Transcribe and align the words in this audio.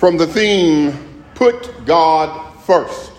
from 0.00 0.16
the 0.16 0.26
theme, 0.26 1.24
Put 1.34 1.84
God 1.84 2.58
First. 2.62 3.12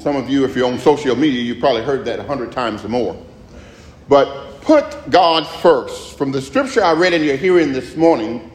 Some 0.00 0.16
of 0.16 0.28
you, 0.28 0.44
if 0.44 0.56
you're 0.56 0.66
on 0.66 0.76
social 0.80 1.14
media, 1.14 1.40
you've 1.40 1.60
probably 1.60 1.84
heard 1.84 2.04
that 2.06 2.18
a 2.18 2.24
hundred 2.24 2.50
times 2.50 2.84
or 2.84 2.88
more. 2.88 3.16
But 4.08 4.60
put 4.60 5.08
God 5.08 5.46
first. 5.46 6.18
From 6.18 6.32
the 6.32 6.42
scripture 6.42 6.82
I 6.82 6.94
read 6.94 7.12
in 7.12 7.22
your 7.22 7.36
hearing 7.36 7.72
this 7.72 7.94
morning, 7.94 8.50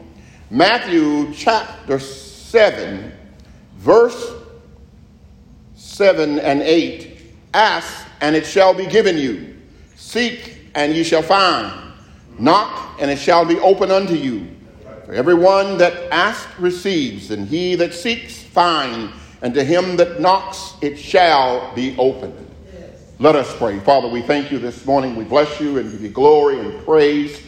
Matthew 0.50 1.32
chapter 1.32 1.98
7, 1.98 3.10
verse 3.76 4.34
7 5.76 6.40
and 6.40 6.60
8 6.60 7.22
Ask, 7.54 8.06
and 8.20 8.36
it 8.36 8.44
shall 8.44 8.74
be 8.74 8.84
given 8.84 9.16
you. 9.16 9.56
Seek, 9.96 10.58
and 10.74 10.94
ye 10.94 11.02
shall 11.02 11.22
find. 11.22 11.72
Knock, 12.38 12.98
and 13.00 13.10
it 13.10 13.18
shall 13.18 13.46
be 13.46 13.58
open 13.60 13.90
unto 13.90 14.14
you. 14.14 14.49
Everyone 15.12 15.76
that 15.78 16.12
asks 16.12 16.58
receives, 16.58 17.30
and 17.30 17.48
he 17.48 17.74
that 17.76 17.92
seeks 17.94 18.42
finds, 18.42 19.12
and 19.42 19.52
to 19.54 19.64
him 19.64 19.96
that 19.96 20.20
knocks 20.20 20.74
it 20.80 20.96
shall 20.96 21.74
be 21.74 21.96
opened. 21.98 22.46
Let 23.18 23.36
us 23.36 23.54
pray. 23.56 23.78
Father, 23.80 24.08
we 24.08 24.22
thank 24.22 24.50
you 24.50 24.58
this 24.58 24.86
morning. 24.86 25.14
We 25.14 25.24
bless 25.24 25.60
you 25.60 25.78
and 25.78 25.90
give 25.90 26.00
you 26.00 26.08
glory 26.08 26.58
and 26.58 26.84
praise 26.84 27.42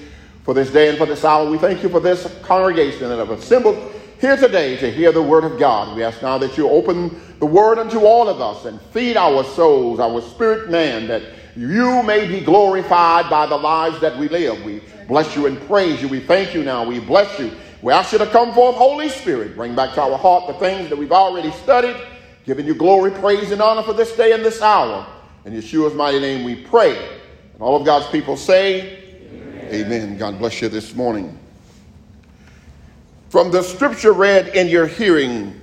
for 0.44 0.54
this 0.54 0.70
day 0.70 0.88
and 0.88 0.98
for 0.98 1.06
this 1.06 1.24
hour. 1.24 1.48
We 1.48 1.56
thank 1.56 1.82
you 1.82 1.88
for 1.88 2.00
this 2.00 2.30
congregation 2.42 3.08
that 3.08 3.18
have 3.18 3.30
assembled 3.30 3.92
here 4.20 4.36
today 4.36 4.76
to 4.76 4.90
hear 4.90 5.12
the 5.12 5.22
word 5.22 5.44
of 5.44 5.58
God. 5.58 5.96
We 5.96 6.02
ask 6.02 6.20
now 6.20 6.36
that 6.38 6.58
you 6.58 6.68
open 6.68 7.20
the 7.38 7.46
word 7.46 7.78
unto 7.78 8.00
all 8.00 8.28
of 8.28 8.40
us 8.40 8.66
and 8.66 8.80
feed 8.92 9.16
our 9.16 9.44
souls, 9.44 9.98
our 9.98 10.20
spirit 10.20 10.70
man, 10.70 11.06
that 11.08 11.22
you 11.56 12.02
may 12.02 12.26
be 12.26 12.40
glorified 12.40 13.30
by 13.30 13.46
the 13.46 13.56
lives 13.56 14.00
that 14.00 14.18
we 14.18 14.28
live. 14.28 14.62
We 14.64 14.80
bless 15.08 15.34
you 15.36 15.46
and 15.46 15.60
praise 15.62 16.00
you. 16.00 16.08
We 16.08 16.20
thank 16.20 16.54
you 16.54 16.64
now. 16.64 16.84
We 16.84 17.00
bless 17.00 17.38
you. 17.38 17.52
We 17.82 17.92
ask 17.92 18.12
you 18.12 18.18
to 18.18 18.26
come 18.26 18.54
forth, 18.54 18.76
Holy 18.76 19.08
Spirit. 19.08 19.56
Bring 19.56 19.74
back 19.74 19.94
to 19.94 20.02
our 20.02 20.16
heart 20.16 20.46
the 20.46 20.54
things 20.54 20.88
that 20.88 20.96
we've 20.96 21.12
already 21.12 21.50
studied, 21.50 21.96
giving 22.44 22.64
you 22.66 22.74
glory, 22.74 23.10
praise, 23.10 23.50
and 23.50 23.60
honor 23.60 23.82
for 23.82 23.92
this 23.92 24.16
day 24.16 24.32
and 24.32 24.44
this 24.44 24.62
hour. 24.62 25.06
In 25.44 25.52
Yeshua's 25.52 25.94
mighty 25.94 26.20
name 26.20 26.44
we 26.44 26.54
pray. 26.54 26.96
And 26.96 27.60
all 27.60 27.76
of 27.76 27.84
God's 27.84 28.06
people 28.06 28.36
say, 28.36 28.98
Amen. 29.32 29.74
Amen. 29.74 30.18
God 30.18 30.38
bless 30.38 30.62
you 30.62 30.68
this 30.68 30.94
morning. 30.94 31.38
From 33.30 33.50
the 33.50 33.62
scripture 33.62 34.12
read 34.12 34.48
in 34.48 34.68
your 34.68 34.86
hearing, 34.86 35.58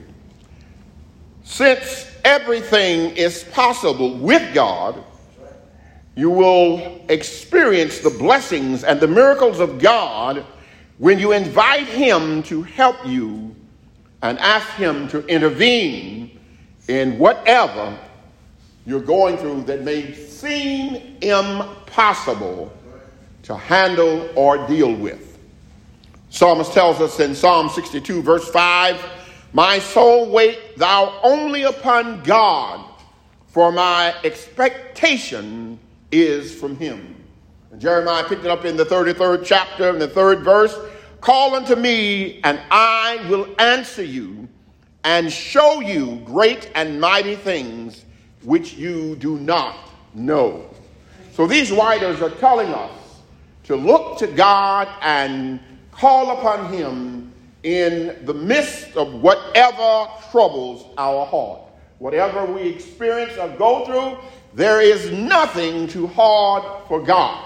since 1.44 2.12
everything 2.26 3.16
is 3.16 3.44
possible 3.45 4.17
with 4.17 4.54
God, 4.54 5.04
you 6.20 6.30
will 6.30 7.00
experience 7.08 8.00
the 8.00 8.09
blessings 8.09 8.84
and 8.84 9.00
the 9.00 9.08
miracles 9.08 9.62
of 9.62 9.80
God 9.80 10.45
when 10.98 11.17
you 11.17 11.31
invite 11.31 11.88
Him 11.88 12.44
to 12.44 12.61
help 12.61 12.98
you 13.08 13.56
and 14.22 14.38
ask 14.39 14.67
Him 14.72 15.08
to 15.08 15.26
intervene 15.28 16.38
in 16.89 17.17
whatever 17.17 17.98
you're 18.86 19.00
going 19.00 19.38
through 19.38 19.64
that 19.64 19.84
may 19.84 20.14
seem 20.14 21.16
impossible 21.22 22.70
to 23.44 23.56
handle 23.56 24.30
or 24.36 24.67
deal 24.67 24.94
with. 24.94 25.39
Psalmist 26.31 26.73
tells 26.73 27.00
us 27.00 27.17
in 27.22 27.33
Psalm 27.33 27.70
62, 27.70 28.22
verse 28.22 28.50
5 28.50 29.02
My 29.54 29.80
soul, 29.80 30.30
wait 30.30 30.76
thou 30.76 31.17
only 31.23 31.64
upon 31.64 32.23
God, 32.23 32.86
for 33.48 33.72
my 33.72 34.14
expectation 34.26 35.80
is 36.12 36.54
from 36.54 36.76
him. 36.76 37.16
And 37.72 37.80
Jeremiah 37.80 38.24
picked 38.24 38.46
it 38.46 38.52
up 38.52 38.66
in 38.66 38.76
the 38.76 38.86
33rd 38.86 39.46
chapter, 39.46 39.90
in 39.90 40.00
the 40.00 40.08
third 40.08 40.40
verse. 40.42 40.78
Call 41.22 41.56
unto 41.56 41.76
me, 41.76 42.40
and 42.44 42.60
I 42.72 43.26
will 43.30 43.48
answer 43.60 44.04
you 44.04 44.48
and 45.04 45.32
show 45.32 45.80
you 45.80 46.22
great 46.26 46.72
and 46.76 47.00
mighty 47.00 47.36
things 47.36 48.06
which 48.44 48.74
you 48.74 49.16
do 49.18 49.38
not 49.38 49.76
know. 50.14 50.70
So 51.33 51.48
these 51.48 51.72
writers 51.72 52.22
are 52.22 52.30
telling 52.32 52.70
us 52.70 52.92
to 53.66 53.76
look 53.76 54.17
to 54.20 54.28
God 54.28 54.88
and 55.02 55.60
call 55.92 56.38
upon 56.38 56.72
Him 56.72 57.32
in 57.64 58.26
the 58.26 58.33
midst 58.33 58.95
of 58.95 59.14
whatever 59.22 60.08
troubles 60.32 60.86
our 60.98 61.26
heart. 61.26 61.62
Whatever 62.00 62.45
we 62.45 62.62
experience 62.62 63.38
or 63.38 63.50
go 63.58 63.86
through, 63.86 64.17
there 64.54 64.82
is 64.82 65.11
nothing 65.11 65.87
too 65.87 66.08
hard 66.08 66.64
for 66.87 67.02
God. 67.02 67.45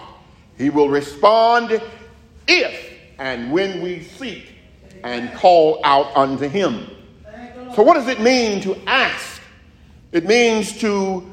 He 0.57 0.69
will 0.69 0.89
respond 0.89 1.81
if 2.47 2.91
and 3.19 3.51
when 3.51 3.81
we 3.81 4.03
seek 4.03 4.53
and 5.03 5.33
call 5.33 5.79
out 5.83 6.15
unto 6.15 6.47
Him. 6.47 6.87
So, 7.75 7.83
what 7.83 7.95
does 7.95 8.07
it 8.07 8.19
mean 8.19 8.61
to 8.61 8.75
ask? 8.87 9.41
It 10.11 10.25
means 10.25 10.77
to 10.79 11.27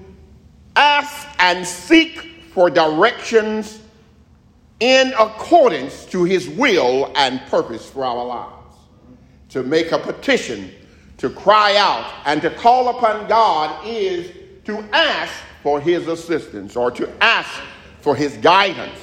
ask 0.75 1.29
and 1.39 1.67
seek 1.67 2.21
for 2.53 2.71
directions 2.71 3.81
in 4.81 5.13
accordance 5.19 6.07
to 6.07 6.25
His 6.25 6.49
will 6.49 7.13
and 7.15 7.41
purpose 7.47 7.89
for 7.89 8.05
our 8.05 8.25
lives. 8.25 8.77
To 9.51 9.63
make 9.63 9.93
a 9.93 9.99
petition, 9.99 10.73
to 11.19 11.29
cry 11.29 11.77
out, 11.77 12.11
and 12.25 12.41
to 12.43 12.51
call 12.51 12.97
upon 12.97 13.29
God 13.29 13.87
is 13.87 14.33
to 14.65 14.79
ask 14.93 15.35
for 15.63 15.81
his 15.81 16.09
assistance 16.09 16.77
or 16.77 16.91
to 16.93 17.09
ask 17.23 17.61
for 18.01 18.17
his 18.17 18.37
guidance. 18.39 18.99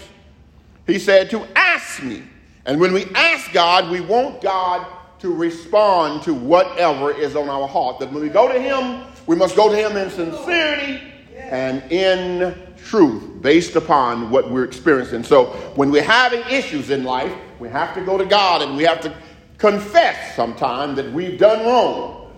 He 0.85 1.00
said 1.00 1.29
to 1.31 1.45
ask 1.56 2.01
me. 2.01 2.23
And 2.66 2.79
when 2.79 2.94
we 2.94 3.06
ask 3.16 3.51
God, 3.53 3.90
we 3.90 4.01
want 4.01 4.41
God 4.41 4.85
to 5.19 5.34
respond 5.34 6.23
to 6.23 6.34
whatever 6.34 7.12
is 7.12 7.35
on 7.35 7.50
our 7.50 7.68
heart. 7.68 8.00
That 8.00 8.12
when 8.12 8.22
we 8.22 8.29
go 8.29 8.51
to 8.51 8.59
him, 8.59 9.06
we 9.25 9.35
must 9.35 9.56
go 9.56 9.69
to 9.69 9.75
him 9.75 9.97
in 9.97 10.09
sincerity 10.09 11.01
and 11.35 11.84
in 11.91 12.56
truth 12.78 13.41
based 13.41 13.75
upon 13.75 14.29
what 14.29 14.51
we're 14.51 14.63
experiencing. 14.63 15.24
So 15.24 15.45
when 15.75 15.91
we're 15.91 16.03
having 16.03 16.41
issues 16.50 16.89
in 16.89 17.03
life, 17.03 17.34
we 17.59 17.69
have 17.69 17.94
to 17.95 18.01
go 18.01 18.18
to 18.18 18.25
God 18.25 18.62
and 18.62 18.78
we 18.78 18.84
have 18.84 19.01
to 19.01 19.16
confess 19.57 20.35
sometime 20.35 20.95
that 20.95 21.12
we've 21.12 21.39
done 21.39 21.66
wrong. 21.66 22.31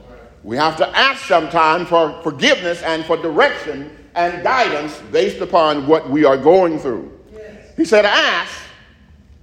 We 0.43 0.55
have 0.55 0.77
to 0.77 0.87
ask 0.97 1.25
sometime 1.25 1.85
for 1.85 2.21
forgiveness 2.23 2.81
and 2.81 3.03
for 3.05 3.17
direction 3.17 3.98
and 4.15 4.43
guidance 4.43 4.99
based 5.11 5.41
upon 5.41 5.87
what 5.87 6.09
we 6.09 6.25
are 6.25 6.37
going 6.37 6.79
through. 6.79 7.17
Yes. 7.31 7.75
He 7.77 7.85
said, 7.85 8.05
Ask, 8.05 8.61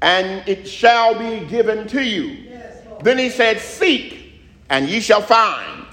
and 0.03 0.47
it 0.49 0.67
shall 0.67 1.19
be 1.19 1.47
given 1.47 1.87
to 1.89 2.03
you. 2.03 2.25
Yes, 2.25 2.83
then 3.03 3.19
he 3.19 3.31
said, 3.31 3.61
Seek, 3.61 4.41
and 4.71 4.89
ye 4.89 5.01
shall 5.01 5.23
find. 5.23 5.87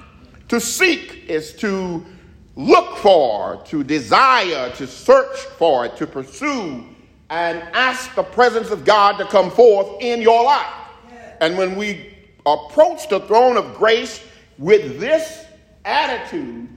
To 0.49 0.59
seek 0.59 1.25
is 1.27 1.53
to 1.57 2.05
look 2.55 2.97
for, 2.97 3.61
to 3.65 3.83
desire, 3.83 4.71
to 4.71 4.85
search 4.85 5.37
for, 5.57 5.87
to 5.87 6.05
pursue, 6.07 6.85
and 7.29 7.63
ask 7.73 8.13
the 8.15 8.23
presence 8.23 8.69
of 8.69 8.85
God 8.85 9.17
to 9.17 9.25
come 9.25 9.49
forth 9.49 10.01
in 10.01 10.21
your 10.21 10.43
life. 10.43 10.67
Yes. 11.09 11.37
And 11.41 11.57
when 11.57 11.75
we 11.75 12.15
approach 12.45 13.07
the 13.09 13.21
throne 13.21 13.57
of 13.57 13.73
grace 13.75 14.23
with 14.57 14.99
this 14.99 15.45
attitude, 15.85 16.69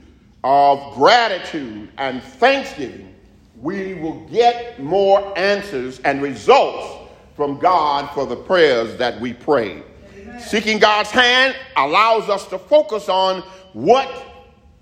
of 0.47 0.93
gratitude 0.95 1.89
and 1.97 2.23
thanksgiving, 2.23 3.13
we 3.61 3.95
will 3.95 4.25
get 4.29 4.81
more 4.81 5.37
answers 5.37 5.99
and 6.05 6.21
results 6.21 7.09
from 7.35 7.57
God 7.57 8.09
for 8.13 8.25
the 8.25 8.37
prayers 8.37 8.95
that 8.95 9.19
we 9.19 9.33
pray. 9.33 9.83
Amen. 10.15 10.39
Seeking 10.39 10.79
God's 10.79 11.11
hand 11.11 11.53
allows 11.75 12.29
us 12.29 12.47
to 12.47 12.57
focus 12.57 13.09
on 13.09 13.41
what 13.73 14.09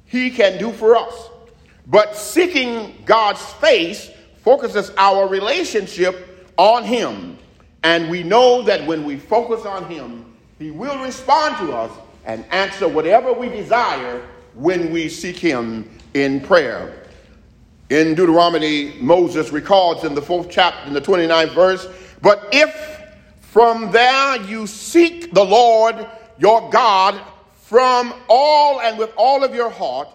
He 0.05 0.29
can 0.29 0.59
do 0.59 0.71
for 0.71 0.95
us. 0.95 1.29
But 1.87 2.15
seeking 2.15 3.01
God's 3.03 3.41
face 3.53 4.11
focuses 4.43 4.91
our 4.99 5.27
relationship 5.27 6.47
on 6.57 6.83
Him. 6.83 7.39
And 7.81 8.11
we 8.11 8.21
know 8.21 8.61
that 8.61 8.85
when 8.85 9.03
we 9.03 9.17
focus 9.17 9.65
on 9.65 9.89
Him, 9.89 10.31
He 10.59 10.69
will 10.69 11.01
respond 11.03 11.57
to 11.57 11.73
us 11.75 11.91
and 12.23 12.45
answer 12.51 12.87
whatever 12.87 13.33
we 13.33 13.49
desire 13.49 14.21
when 14.55 14.91
we 14.91 15.09
seek 15.09 15.37
him 15.37 15.89
in 16.13 16.41
prayer. 16.41 17.03
In 17.89 18.15
Deuteronomy, 18.15 18.93
Moses 18.99 19.51
records 19.51 20.03
in 20.03 20.15
the 20.15 20.21
fourth 20.21 20.49
chapter, 20.49 20.87
in 20.87 20.93
the 20.93 21.01
29th 21.01 21.53
verse, 21.53 21.87
but 22.21 22.47
if 22.51 23.01
from 23.39 23.91
there 23.91 24.41
you 24.43 24.65
seek 24.65 25.33
the 25.33 25.43
Lord 25.43 26.07
your 26.37 26.69
God 26.71 27.21
from 27.53 28.13
all 28.27 28.81
and 28.81 28.97
with 28.97 29.13
all 29.17 29.43
of 29.43 29.53
your 29.53 29.69
heart, 29.69 30.07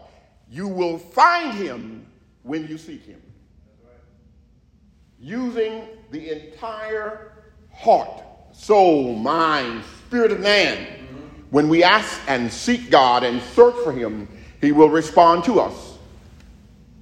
you 0.50 0.66
will 0.66 0.98
find 0.98 1.54
him 1.54 2.06
when 2.42 2.66
you 2.66 2.76
seek 2.76 3.04
him. 3.04 3.22
Using 5.20 5.84
the 6.10 6.52
entire 6.52 7.32
heart, 7.72 8.22
soul, 8.52 9.14
mind, 9.14 9.84
spirit 10.06 10.32
of 10.32 10.40
man 10.40 10.99
when 11.50 11.68
we 11.68 11.82
ask 11.82 12.20
and 12.28 12.52
seek 12.52 12.90
God 12.90 13.24
and 13.24 13.42
search 13.42 13.74
for 13.84 13.92
Him, 13.92 14.28
He 14.60 14.72
will 14.72 14.88
respond 14.88 15.44
to 15.44 15.60
us. 15.60 15.98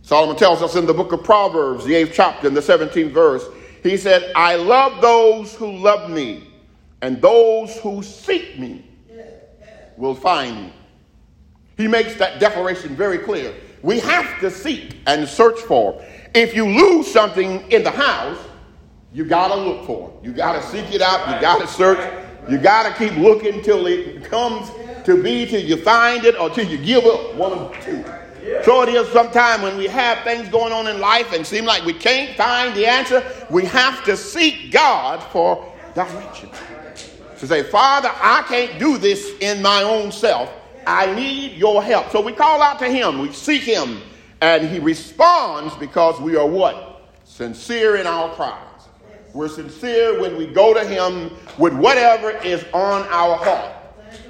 Solomon 0.03 0.37
tells 0.37 0.63
us 0.63 0.75
in 0.75 0.87
the 0.87 0.95
book 0.95 1.13
of 1.13 1.23
Proverbs, 1.23 1.85
the 1.85 1.95
eighth 1.95 2.13
chapter, 2.15 2.49
in 2.49 2.55
the 2.55 2.63
17th 2.63 3.13
verse, 3.13 3.45
he 3.83 3.97
said, 3.97 4.33
I 4.35 4.57
love 4.57 5.03
those 5.03 5.55
who 5.55 5.71
love 5.71 6.11
me, 6.11 6.51
and 7.03 7.21
those 7.21 7.77
who 7.79 8.03
seek 8.03 8.59
me 8.59 8.85
will 9.97 10.15
find 10.15 10.59
you. 10.59 10.73
He 11.77 11.87
makes 11.87 12.15
that 12.15 12.41
declaration 12.41 12.97
very 12.97 13.19
clear. 13.19 13.55
We 13.83 14.01
have 14.01 14.41
to 14.41 14.51
seek 14.51 14.97
and 15.07 15.29
search 15.29 15.61
for. 15.61 16.03
If 16.35 16.55
you 16.57 16.67
lose 16.67 17.07
something 17.07 17.71
in 17.71 17.83
the 17.83 17.91
house, 17.91 18.39
you 19.13 19.25
got 19.25 19.49
to 19.49 19.57
look 19.57 19.87
for 19.87 20.11
it. 20.11 20.25
You 20.25 20.33
got 20.33 20.61
to 20.61 20.69
seek 20.69 20.93
it 20.95 21.01
out. 21.01 21.35
You 21.35 21.41
got 21.41 21.61
to 21.61 21.67
search. 21.67 21.99
You 22.49 22.59
got 22.59 22.89
to 22.89 22.99
keep 22.99 23.17
looking 23.19 23.63
till 23.63 23.87
it 23.87 24.25
comes 24.25 24.71
to 25.05 25.23
be 25.23 25.47
till 25.47 25.63
you 25.63 25.77
find 25.77 26.25
it 26.25 26.39
or 26.39 26.51
till 26.51 26.67
you 26.67 26.79
give 26.79 27.05
up. 27.05 27.35
One 27.35 27.53
of 27.53 27.85
two. 27.85 28.05
So 28.65 28.83
it 28.83 28.89
is 28.89 29.09
sometimes 29.09 29.63
when 29.63 29.77
we 29.77 29.87
have 29.87 30.25
things 30.25 30.49
going 30.49 30.73
on 30.73 30.87
in 30.87 31.01
life 31.01 31.33
and 31.33 31.47
seem 31.47 31.65
like 31.65 31.85
we 31.85 31.93
can't 31.93 32.37
find 32.37 32.75
the 32.75 32.87
answer, 32.87 33.23
we 33.51 33.65
have 33.67 34.05
to 34.05 34.17
seek 34.17 34.73
God 34.73 35.23
for 35.33 35.71
direction. 35.95 36.49
To 37.39 37.47
say, 37.47 37.63
Father, 37.63 38.11
I 38.15 38.45
can't 38.49 38.79
do 38.79 38.99
this 38.99 39.33
in 39.41 39.63
my 39.63 39.83
own 39.83 40.11
self. 40.11 40.51
I 40.87 41.15
need 41.15 41.53
your 41.53 41.83
help. 41.83 42.11
So 42.11 42.21
we 42.21 42.33
call 42.33 42.63
out 42.63 42.79
to 42.79 42.91
him, 42.91 43.19
we 43.19 43.33
seek 43.33 43.63
him, 43.63 44.01
and 44.41 44.67
he 44.67 44.79
responds 44.79 45.75
because 45.77 46.21
we 46.21 46.37
are 46.37 46.47
what? 46.47 47.03
Sincere 47.25 47.97
in 47.97 48.07
our 48.07 48.35
cries. 48.35 48.68
We're 49.35 49.49
sincere 49.49 50.21
when 50.21 50.37
we 50.37 50.47
go 50.47 50.75
to 50.75 50.85
him 50.85 51.37
with 51.59 51.75
whatever 51.75 52.31
is 52.31 52.65
on 52.73 53.03
our 53.09 53.37
heart. 53.37 53.73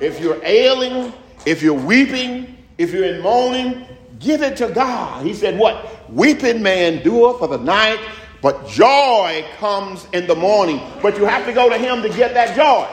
If 0.01 0.21
you're 0.21 0.41
ailing, 0.45 1.13
if 1.47 1.63
you're 1.63 1.75
weeping, 1.75 2.57
if 2.79 2.93
you're 2.93 3.05
in 3.05 3.21
mourning, 3.21 3.87
give 4.19 4.43
it 4.43 4.57
to 4.59 4.69
God. 4.69 5.25
He 5.25 5.35
said, 5.35 5.59
What? 5.59 6.11
Weeping 6.11 6.63
may 6.63 6.93
endure 6.95 7.39
for 7.39 7.49
the 7.49 7.59
night, 7.59 8.01
but 8.41 8.67
joy 8.69 9.45
comes 9.59 10.07
in 10.13 10.27
the 10.27 10.35
morning. 10.35 10.81
But 11.03 11.17
you 11.17 11.25
have 11.25 11.45
to 11.47 11.53
go 11.53 11.69
to 11.69 11.79
Him 11.79 12.03
to 12.03 12.09
get 12.09 12.35
that 12.35 12.57
joy. 12.57 12.87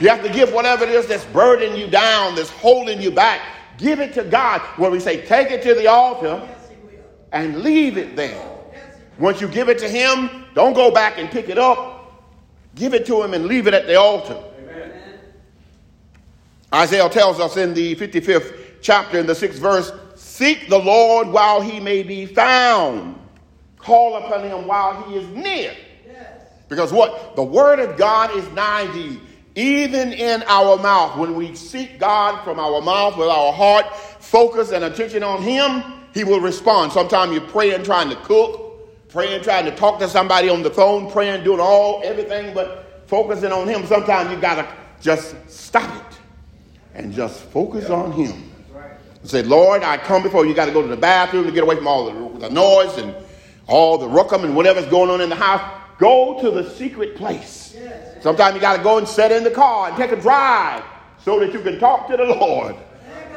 You 0.00 0.08
have 0.08 0.22
to 0.22 0.32
give 0.32 0.52
whatever 0.52 0.84
it 0.84 0.90
is 0.90 1.06
that's 1.06 1.24
burdening 1.26 1.78
you 1.78 1.86
down, 1.86 2.34
that's 2.34 2.50
holding 2.50 3.00
you 3.00 3.10
back. 3.10 3.40
Give 3.78 4.00
it 4.00 4.12
to 4.14 4.24
God. 4.24 4.60
Where 4.76 4.90
we 4.90 5.00
say, 5.00 5.24
take 5.26 5.50
it 5.50 5.62
to 5.62 5.74
the 5.74 5.86
altar 5.86 6.48
and 7.32 7.62
leave 7.62 7.96
it 7.96 8.16
there. 8.16 8.48
Once 9.18 9.40
you 9.40 9.48
give 9.48 9.68
it 9.68 9.78
to 9.78 9.88
Him, 9.88 10.41
don't 10.54 10.74
go 10.74 10.90
back 10.90 11.18
and 11.18 11.30
pick 11.30 11.48
it 11.48 11.58
up. 11.58 12.12
Give 12.74 12.94
it 12.94 13.06
to 13.06 13.22
Him 13.22 13.34
and 13.34 13.46
leave 13.46 13.66
it 13.66 13.74
at 13.74 13.86
the 13.86 13.96
altar. 13.96 14.38
Amen. 14.58 14.92
Isaiah 16.74 17.08
tells 17.08 17.38
us 17.40 17.56
in 17.56 17.74
the 17.74 17.94
55th 17.96 18.80
chapter, 18.80 19.18
in 19.18 19.26
the 19.26 19.34
sixth 19.34 19.58
verse, 19.58 19.92
seek 20.14 20.68
the 20.68 20.78
Lord 20.78 21.28
while 21.28 21.60
He 21.60 21.80
may 21.80 22.02
be 22.02 22.26
found. 22.26 23.18
Call 23.78 24.16
upon 24.16 24.44
Him 24.44 24.66
while 24.66 25.02
He 25.02 25.16
is 25.16 25.28
near. 25.28 25.74
Yes. 26.06 26.40
Because 26.68 26.92
what? 26.92 27.36
The 27.36 27.42
Word 27.42 27.78
of 27.78 27.96
God 27.96 28.34
is 28.36 28.48
nigh 28.52 28.86
thee 28.92 29.20
even 29.54 30.12
in 30.12 30.42
our 30.46 30.78
mouth, 30.78 31.18
when 31.18 31.34
we 31.34 31.54
seek 31.54 31.98
God 31.98 32.42
from 32.42 32.58
our 32.58 32.80
mouth 32.80 33.16
with 33.18 33.28
our 33.28 33.52
heart, 33.52 33.94
focus 33.96 34.72
and 34.72 34.84
attention 34.84 35.22
on 35.22 35.42
Him, 35.42 35.82
He 36.14 36.24
will 36.24 36.40
respond. 36.40 36.92
Sometimes 36.92 37.32
you're 37.32 37.42
praying, 37.42 37.84
trying 37.84 38.08
to 38.08 38.16
cook, 38.16 38.71
praying, 39.12 39.42
trying 39.42 39.66
to 39.66 39.76
talk 39.76 39.98
to 39.98 40.08
somebody 40.08 40.48
on 40.48 40.62
the 40.62 40.70
phone, 40.70 41.10
praying, 41.10 41.44
doing 41.44 41.60
all 41.60 42.00
everything 42.02 42.54
but 42.54 43.02
focusing 43.06 43.52
on 43.52 43.68
Him. 43.68 43.86
Sometimes 43.86 44.30
you 44.30 44.40
got 44.40 44.54
to 44.54 44.66
just 45.00 45.36
stop 45.48 45.94
it 45.94 46.18
and 46.94 47.12
just 47.12 47.40
focus 47.44 47.90
on 47.90 48.12
Him. 48.12 48.50
Say, 49.24 49.42
Lord, 49.42 49.82
I 49.82 49.98
come 49.98 50.22
before 50.22 50.46
you. 50.46 50.54
got 50.54 50.66
to 50.66 50.72
go 50.72 50.82
to 50.82 50.88
the 50.88 50.96
bathroom 50.96 51.44
to 51.44 51.52
get 51.52 51.62
away 51.62 51.76
from 51.76 51.86
all 51.86 52.06
the, 52.06 52.38
the 52.40 52.50
noise 52.50 52.96
and 52.98 53.14
all 53.68 53.98
the 53.98 54.08
ruckum 54.08 54.44
and 54.44 54.56
whatever's 54.56 54.86
going 54.86 55.10
on 55.10 55.20
in 55.20 55.28
the 55.28 55.36
house. 55.36 55.60
Go 55.98 56.40
to 56.40 56.50
the 56.50 56.68
secret 56.70 57.14
place. 57.14 57.76
Sometimes 58.20 58.54
you 58.54 58.60
got 58.60 58.78
to 58.78 58.82
go 58.82 58.98
and 58.98 59.06
sit 59.06 59.30
in 59.30 59.44
the 59.44 59.50
car 59.50 59.88
and 59.88 59.96
take 59.96 60.10
a 60.10 60.20
drive 60.20 60.82
so 61.18 61.38
that 61.38 61.52
you 61.52 61.60
can 61.60 61.78
talk 61.78 62.08
to 62.08 62.16
the 62.16 62.24
Lord. 62.24 62.74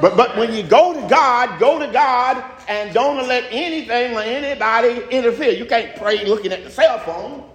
But, 0.01 0.17
but 0.17 0.35
when 0.37 0.53
you 0.53 0.63
go 0.63 0.99
to 0.99 1.07
God, 1.07 1.59
go 1.59 1.77
to 1.79 1.91
God 1.91 2.43
and 2.67 2.93
don't 2.93 3.27
let 3.27 3.45
anything 3.51 4.15
or 4.15 4.21
anybody 4.21 5.03
interfere. 5.09 5.51
You 5.51 5.65
can't 5.65 5.95
pray 5.95 6.25
looking 6.25 6.51
at 6.51 6.63
the 6.63 6.71
cell 6.71 6.99
phone 6.99 7.49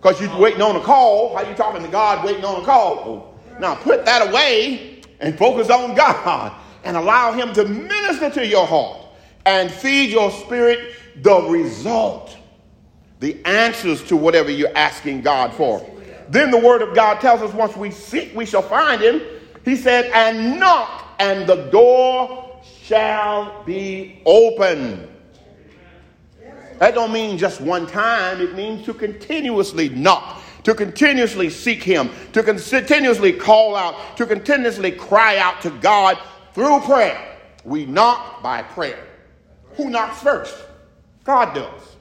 because 0.00 0.20
you're 0.20 0.36
waiting 0.38 0.62
on 0.62 0.76
a 0.76 0.80
call. 0.80 1.36
How 1.36 1.48
you 1.48 1.54
talking 1.54 1.82
to 1.82 1.88
God 1.88 2.24
waiting 2.24 2.44
on 2.44 2.62
a 2.62 2.64
call? 2.64 3.38
Now 3.58 3.74
put 3.74 4.04
that 4.04 4.28
away 4.28 5.02
and 5.20 5.38
focus 5.38 5.70
on 5.70 5.94
God 5.94 6.52
and 6.84 6.96
allow 6.96 7.32
Him 7.32 7.52
to 7.54 7.64
minister 7.64 8.30
to 8.30 8.46
your 8.46 8.66
heart 8.66 9.00
and 9.46 9.70
feed 9.70 10.10
your 10.10 10.30
spirit 10.30 10.94
the 11.22 11.42
result 11.42 12.36
the 13.24 13.42
answers 13.46 14.02
to 14.04 14.16
whatever 14.16 14.50
you're 14.50 14.76
asking 14.76 15.22
God 15.22 15.54
for. 15.54 15.84
Then 16.28 16.50
the 16.50 16.58
word 16.58 16.82
of 16.82 16.94
God 16.94 17.20
tells 17.20 17.40
us 17.40 17.54
once 17.54 17.74
we 17.74 17.90
seek, 17.90 18.34
we 18.34 18.44
shall 18.44 18.62
find 18.62 19.00
him. 19.00 19.22
He 19.64 19.76
said, 19.76 20.10
and 20.12 20.60
knock, 20.60 21.16
and 21.18 21.46
the 21.46 21.70
door 21.70 22.53
shall 22.84 23.64
be 23.64 24.20
open. 24.26 25.08
That 26.78 26.94
don't 26.94 27.12
mean 27.12 27.38
just 27.38 27.60
one 27.62 27.86
time. 27.86 28.42
It 28.42 28.54
means 28.54 28.84
to 28.84 28.92
continuously 28.92 29.88
knock, 29.88 30.42
to 30.64 30.74
continuously 30.74 31.48
seek 31.48 31.82
him, 31.82 32.10
to 32.32 32.42
continuously 32.42 33.32
call 33.32 33.74
out, 33.74 34.16
to 34.18 34.26
continuously 34.26 34.92
cry 34.92 35.38
out 35.38 35.62
to 35.62 35.70
God 35.70 36.18
through 36.52 36.80
prayer. 36.80 37.38
We 37.64 37.86
knock 37.86 38.42
by 38.42 38.62
prayer. 38.62 39.06
Who 39.76 39.88
knocks 39.88 40.20
first? 40.20 40.54
God 41.24 41.54
does. 41.54 41.96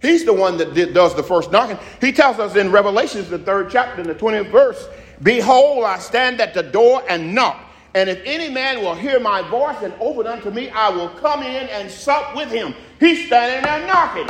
He's 0.00 0.24
the 0.24 0.32
one 0.32 0.56
that 0.56 0.72
did, 0.72 0.94
does 0.94 1.14
the 1.14 1.22
first 1.22 1.52
knocking. 1.52 1.78
He 2.00 2.12
tells 2.12 2.38
us 2.38 2.56
in 2.56 2.72
Revelations, 2.72 3.28
the 3.28 3.38
third 3.38 3.68
chapter, 3.70 4.00
in 4.00 4.06
the 4.06 4.14
20th 4.14 4.50
verse, 4.50 4.88
Behold, 5.22 5.84
I 5.84 5.98
stand 5.98 6.40
at 6.40 6.54
the 6.54 6.62
door 6.62 7.02
and 7.10 7.34
knock. 7.34 7.69
And 7.94 8.08
if 8.08 8.20
any 8.24 8.48
man 8.48 8.80
will 8.80 8.94
hear 8.94 9.18
my 9.18 9.42
voice 9.42 9.82
and 9.82 9.92
open 10.00 10.26
unto 10.26 10.50
me, 10.50 10.70
I 10.70 10.90
will 10.90 11.08
come 11.08 11.42
in 11.42 11.68
and 11.68 11.90
sup 11.90 12.36
with 12.36 12.50
him. 12.50 12.74
He's 12.98 13.26
standing 13.26 13.64
there 13.64 13.86
knocking. 13.86 14.28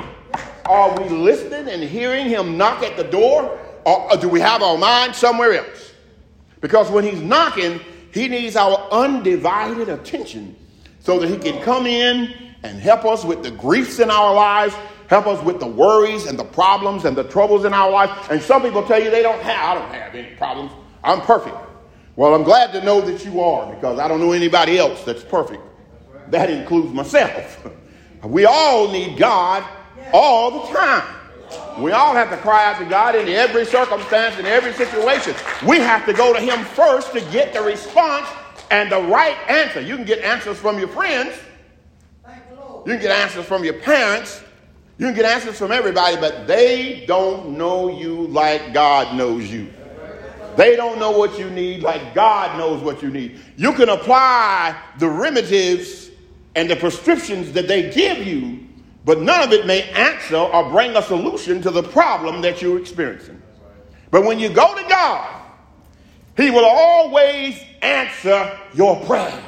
Are 0.64 0.98
we 1.00 1.08
listening 1.08 1.68
and 1.68 1.82
hearing 1.82 2.26
him 2.26 2.56
knock 2.56 2.82
at 2.82 2.96
the 2.96 3.04
door? 3.04 3.58
Or 3.84 4.16
do 4.16 4.28
we 4.28 4.40
have 4.40 4.62
our 4.62 4.78
mind 4.78 5.14
somewhere 5.14 5.52
else? 5.52 5.92
Because 6.60 6.90
when 6.90 7.04
he's 7.04 7.20
knocking, 7.20 7.80
he 8.12 8.28
needs 8.28 8.56
our 8.56 8.88
undivided 8.90 9.88
attention 9.88 10.56
so 11.00 11.18
that 11.18 11.28
he 11.28 11.36
can 11.36 11.62
come 11.62 11.86
in 11.86 12.34
and 12.62 12.78
help 12.78 13.04
us 13.04 13.24
with 13.24 13.42
the 13.42 13.50
griefs 13.50 13.98
in 13.98 14.10
our 14.10 14.34
lives 14.34 14.74
Help 15.10 15.26
us 15.26 15.42
with 15.42 15.58
the 15.58 15.66
worries 15.66 16.26
and 16.26 16.38
the 16.38 16.44
problems 16.44 17.04
and 17.04 17.16
the 17.16 17.24
troubles 17.24 17.64
in 17.64 17.74
our 17.74 17.90
life. 17.90 18.30
And 18.30 18.40
some 18.40 18.62
people 18.62 18.84
tell 18.84 19.02
you 19.02 19.10
they 19.10 19.24
don't 19.24 19.42
have, 19.42 19.76
I 19.76 19.80
don't 19.80 19.92
have 19.92 20.14
any 20.14 20.36
problems. 20.36 20.70
I'm 21.02 21.20
perfect. 21.22 21.56
Well, 22.20 22.34
I'm 22.34 22.42
glad 22.42 22.70
to 22.74 22.84
know 22.84 23.00
that 23.00 23.24
you 23.24 23.40
are 23.40 23.74
because 23.74 23.98
I 23.98 24.06
don't 24.06 24.20
know 24.20 24.32
anybody 24.32 24.76
else 24.76 25.02
that's 25.04 25.24
perfect. 25.24 25.62
That 26.28 26.50
includes 26.50 26.92
myself. 26.92 27.66
We 28.22 28.44
all 28.44 28.90
need 28.92 29.16
God 29.16 29.64
all 30.12 30.50
the 30.50 30.74
time. 30.74 31.02
We 31.78 31.92
all 31.92 32.12
have 32.12 32.28
to 32.28 32.36
cry 32.36 32.66
out 32.66 32.78
to 32.80 32.84
God 32.84 33.14
in 33.14 33.26
every 33.28 33.64
circumstance, 33.64 34.38
in 34.38 34.44
every 34.44 34.74
situation. 34.74 35.34
We 35.66 35.78
have 35.78 36.04
to 36.04 36.12
go 36.12 36.34
to 36.34 36.38
Him 36.38 36.62
first 36.62 37.14
to 37.14 37.22
get 37.32 37.54
the 37.54 37.62
response 37.62 38.28
and 38.70 38.92
the 38.92 39.00
right 39.00 39.38
answer. 39.48 39.80
You 39.80 39.96
can 39.96 40.04
get 40.04 40.18
answers 40.18 40.58
from 40.58 40.78
your 40.78 40.88
friends, 40.88 41.34
you 42.84 42.92
can 42.92 43.00
get 43.00 43.10
answers 43.10 43.46
from 43.46 43.64
your 43.64 43.80
parents, 43.80 44.42
you 44.98 45.06
can 45.06 45.14
get 45.14 45.24
answers 45.24 45.56
from 45.56 45.72
everybody, 45.72 46.16
but 46.18 46.46
they 46.46 47.06
don't 47.06 47.56
know 47.56 47.88
you 47.88 48.26
like 48.26 48.74
God 48.74 49.16
knows 49.16 49.50
you. 49.50 49.72
They 50.56 50.76
don't 50.76 50.98
know 50.98 51.10
what 51.12 51.38
you 51.38 51.48
need 51.50 51.82
like 51.82 52.14
God 52.14 52.58
knows 52.58 52.82
what 52.82 53.02
you 53.02 53.10
need. 53.10 53.40
You 53.56 53.72
can 53.72 53.88
apply 53.88 54.80
the 54.98 55.08
remedies 55.08 56.10
and 56.54 56.68
the 56.68 56.76
prescriptions 56.76 57.52
that 57.52 57.68
they 57.68 57.90
give 57.90 58.26
you, 58.26 58.66
but 59.04 59.20
none 59.20 59.42
of 59.42 59.52
it 59.52 59.66
may 59.66 59.82
answer 59.90 60.36
or 60.36 60.70
bring 60.70 60.96
a 60.96 61.02
solution 61.02 61.62
to 61.62 61.70
the 61.70 61.82
problem 61.82 62.42
that 62.42 62.60
you're 62.60 62.78
experiencing. 62.78 63.40
But 64.10 64.24
when 64.24 64.38
you 64.38 64.48
go 64.48 64.74
to 64.74 64.88
God, 64.88 65.42
He 66.36 66.50
will 66.50 66.66
always 66.66 67.60
answer 67.82 68.58
your 68.74 68.96
prayer. 69.04 69.42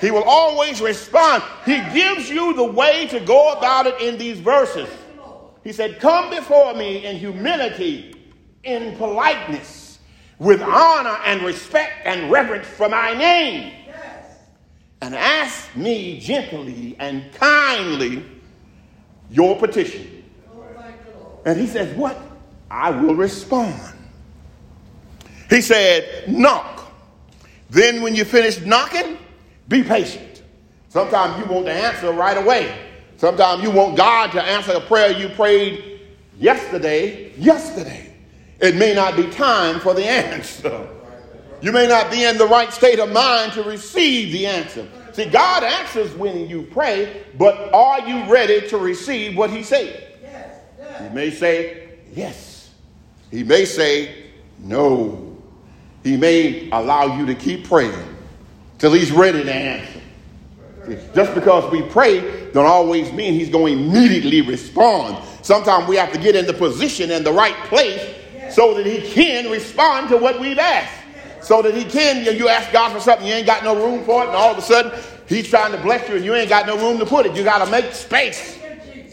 He 0.00 0.10
will 0.10 0.24
always 0.24 0.80
respond. 0.80 1.42
He 1.66 1.76
gives 1.92 2.30
you 2.30 2.54
the 2.54 2.64
way 2.64 3.06
to 3.08 3.20
go 3.20 3.52
about 3.52 3.86
it 3.86 4.00
in 4.00 4.16
these 4.16 4.40
verses. 4.40 4.88
He 5.62 5.72
said, 5.72 6.00
Come 6.00 6.30
before 6.30 6.74
me 6.74 7.04
in 7.04 7.16
humility, 7.16 8.14
in 8.64 8.96
politeness, 8.96 9.89
with 10.40 10.62
honor 10.62 11.18
and 11.26 11.42
respect 11.42 11.92
and 12.04 12.30
reverence 12.30 12.66
for 12.66 12.88
my 12.88 13.14
name. 13.14 13.74
And 15.02 15.14
ask 15.14 15.76
me 15.76 16.18
gently 16.18 16.96
and 16.98 17.32
kindly 17.34 18.24
your 19.30 19.56
petition. 19.56 20.24
And 21.44 21.58
he 21.58 21.66
says, 21.66 21.94
What? 21.96 22.18
I 22.70 22.90
will 22.90 23.14
respond. 23.14 23.96
He 25.48 25.60
said, 25.60 26.30
Knock. 26.30 26.92
Then, 27.70 28.02
when 28.02 28.14
you 28.14 28.24
finish 28.24 28.60
knocking, 28.60 29.16
be 29.68 29.82
patient. 29.82 30.42
Sometimes 30.88 31.38
you 31.38 31.52
want 31.52 31.66
the 31.66 31.72
answer 31.72 32.12
right 32.12 32.36
away. 32.36 32.76
Sometimes 33.16 33.62
you 33.62 33.70
want 33.70 33.96
God 33.96 34.32
to 34.32 34.42
answer 34.42 34.72
a 34.72 34.80
prayer 34.80 35.12
you 35.12 35.28
prayed 35.30 36.00
yesterday, 36.38 37.32
yesterday. 37.36 38.09
It 38.60 38.76
may 38.76 38.94
not 38.94 39.16
be 39.16 39.28
time 39.30 39.80
for 39.80 39.94
the 39.94 40.04
answer. 40.04 40.88
You 41.62 41.72
may 41.72 41.86
not 41.86 42.10
be 42.10 42.24
in 42.24 42.38
the 42.38 42.46
right 42.46 42.72
state 42.72 42.98
of 42.98 43.10
mind 43.10 43.52
to 43.52 43.62
receive 43.62 44.32
the 44.32 44.46
answer. 44.46 44.86
See, 45.12 45.26
God 45.26 45.64
answers 45.64 46.14
when 46.14 46.48
you 46.48 46.62
pray, 46.62 47.24
but 47.36 47.72
are 47.74 48.00
you 48.06 48.30
ready 48.30 48.66
to 48.68 48.78
receive 48.78 49.36
what 49.36 49.50
He 49.50 49.62
said? 49.62 50.06
He 51.02 51.08
may 51.14 51.30
say 51.30 51.88
yes. 52.14 52.70
He 53.30 53.42
may 53.42 53.64
say 53.64 54.26
no. 54.58 55.38
He 56.02 56.16
may 56.16 56.70
allow 56.70 57.18
you 57.18 57.26
to 57.26 57.34
keep 57.34 57.68
praying 57.68 58.16
till 58.78 58.92
He's 58.92 59.12
ready 59.12 59.42
to 59.42 59.52
answer. 59.52 60.00
Just 61.14 61.34
because 61.34 61.70
we 61.70 61.82
pray 61.82 62.50
don't 62.52 62.66
always 62.66 63.12
mean 63.12 63.34
He's 63.34 63.50
going 63.50 63.76
to 63.76 63.84
immediately 63.84 64.40
respond. 64.42 65.22
Sometimes 65.42 65.88
we 65.88 65.96
have 65.96 66.12
to 66.12 66.18
get 66.18 66.36
in 66.36 66.46
the 66.46 66.54
position 66.54 67.10
and 67.10 67.24
the 67.24 67.32
right 67.32 67.56
place 67.66 68.16
so 68.50 68.74
that 68.74 68.86
He 68.86 69.10
can 69.12 69.50
respond 69.50 70.08
to 70.10 70.16
what 70.16 70.40
we've 70.40 70.58
asked 70.58 71.00
so 71.42 71.62
that 71.62 71.74
he 71.74 71.84
can. 71.84 72.24
You 72.36 72.48
ask 72.48 72.72
God 72.72 72.92
for 72.92 73.00
something, 73.00 73.26
you 73.26 73.34
ain't 73.34 73.46
got 73.46 73.64
no 73.64 73.74
room 73.74 74.04
for 74.04 74.22
it, 74.22 74.28
and 74.28 74.36
all 74.36 74.52
of 74.52 74.58
a 74.58 74.62
sudden 74.62 74.92
he's 75.26 75.48
trying 75.48 75.72
to 75.72 75.78
bless 75.78 76.08
you 76.08 76.16
and 76.16 76.24
you 76.24 76.34
ain't 76.34 76.48
got 76.48 76.66
no 76.66 76.76
room 76.76 76.98
to 76.98 77.06
put 77.06 77.26
it. 77.26 77.36
You 77.36 77.44
got 77.44 77.64
to 77.64 77.70
make 77.70 77.92
space 77.92 78.58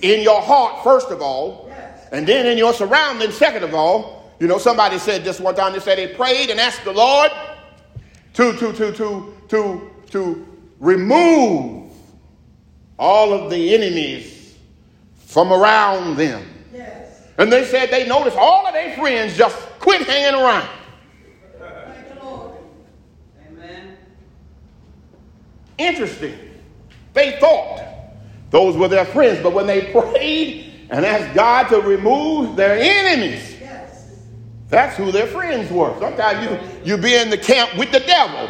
in 0.02 0.22
your 0.22 0.42
heart, 0.42 0.84
first 0.84 1.10
of 1.10 1.22
all, 1.22 1.72
and 2.12 2.28
then 2.28 2.46
in 2.46 2.58
your 2.58 2.74
surroundings, 2.74 3.36
second 3.36 3.64
of 3.64 3.74
all. 3.74 4.32
You 4.40 4.48
know, 4.48 4.60
somebody 4.60 5.00
said 5.00 5.24
this 5.24 5.40
one 5.40 5.56
time, 5.56 5.74
they 5.74 5.80
said 5.80 5.98
they 5.98 6.14
prayed 6.14 6.52
and 6.52 6.60
asked 6.60 6.84
the 6.84 6.94
Lord 6.94 7.32
to, 8.36 8.54
to, 8.54 8.74
to, 8.74 8.92
to, 8.92 9.36
to, 9.48 9.92
to 10.12 10.60
remove 10.80 11.92
all 13.00 13.34
of 13.34 13.50
the 13.50 13.74
enemies 13.74 14.56
from 15.26 15.52
around 15.52 16.18
them. 16.18 16.46
Yes. 17.38 17.44
And 17.44 17.52
they 17.52 17.66
said 17.66 17.90
they 17.90 18.08
noticed 18.08 18.38
all 18.38 18.66
of 18.66 18.74
their 18.74 18.96
friends 18.96 19.38
just 19.38 19.56
quit 19.80 20.02
hanging 20.08 20.40
around. 20.40 20.68
Interesting. 25.78 26.34
They 27.14 27.40
thought 27.40 27.84
those 28.50 28.76
were 28.76 28.88
their 28.88 29.06
friends, 29.06 29.40
but 29.44 29.54
when 29.54 29.68
they 29.68 29.92
prayed 29.92 30.88
and 30.90 31.06
asked 31.06 31.36
God 31.36 31.68
to 31.70 31.82
remove 31.82 32.56
their 32.56 32.78
enemies, 32.80 33.58
yes. 33.60 34.16
that's 34.70 34.98
who 34.98 35.12
their 35.12 35.28
friends 35.28 35.72
were. 35.72 35.96
Sometimes 36.00 36.50
you, 36.84 36.96
you 36.96 37.02
be 37.02 37.16
in 37.16 37.30
the 37.30 37.38
camp 37.38 37.78
with 37.78 37.92
the 37.92 38.00
devil. 38.00 38.50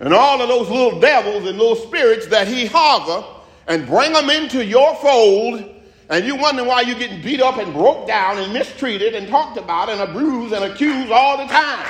And 0.00 0.14
all 0.14 0.40
of 0.40 0.48
those 0.48 0.70
little 0.70 0.98
devils 0.98 1.46
and 1.46 1.58
little 1.58 1.76
spirits 1.76 2.26
that 2.28 2.48
he 2.48 2.64
hover 2.66 3.24
and 3.66 3.86
bring 3.86 4.12
them 4.14 4.30
into 4.30 4.64
your 4.64 4.96
fold, 4.96 5.62
and 6.10 6.24
you 6.24 6.36
wondering 6.36 6.66
why 6.66 6.80
you're 6.80 6.98
getting 6.98 7.22
beat 7.22 7.40
up 7.40 7.58
and 7.58 7.72
broke 7.72 8.06
down 8.06 8.38
and 8.38 8.52
mistreated 8.52 9.14
and 9.14 9.28
talked 9.28 9.56
about 9.56 9.88
and 9.88 10.00
abused 10.00 10.52
and 10.52 10.64
accused 10.64 11.10
all 11.12 11.38
the 11.38 11.46
time. 11.46 11.86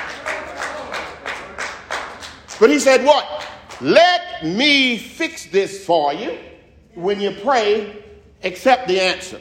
But 2.60 2.68
he 2.68 2.78
said, 2.78 3.04
What? 3.04 3.46
Let 3.80 4.44
me 4.44 4.98
fix 4.98 5.46
this 5.46 5.86
for 5.86 6.12
you. 6.12 6.38
When 6.94 7.18
you 7.18 7.30
pray, 7.42 8.04
accept 8.42 8.88
the 8.88 9.00
answer 9.00 9.40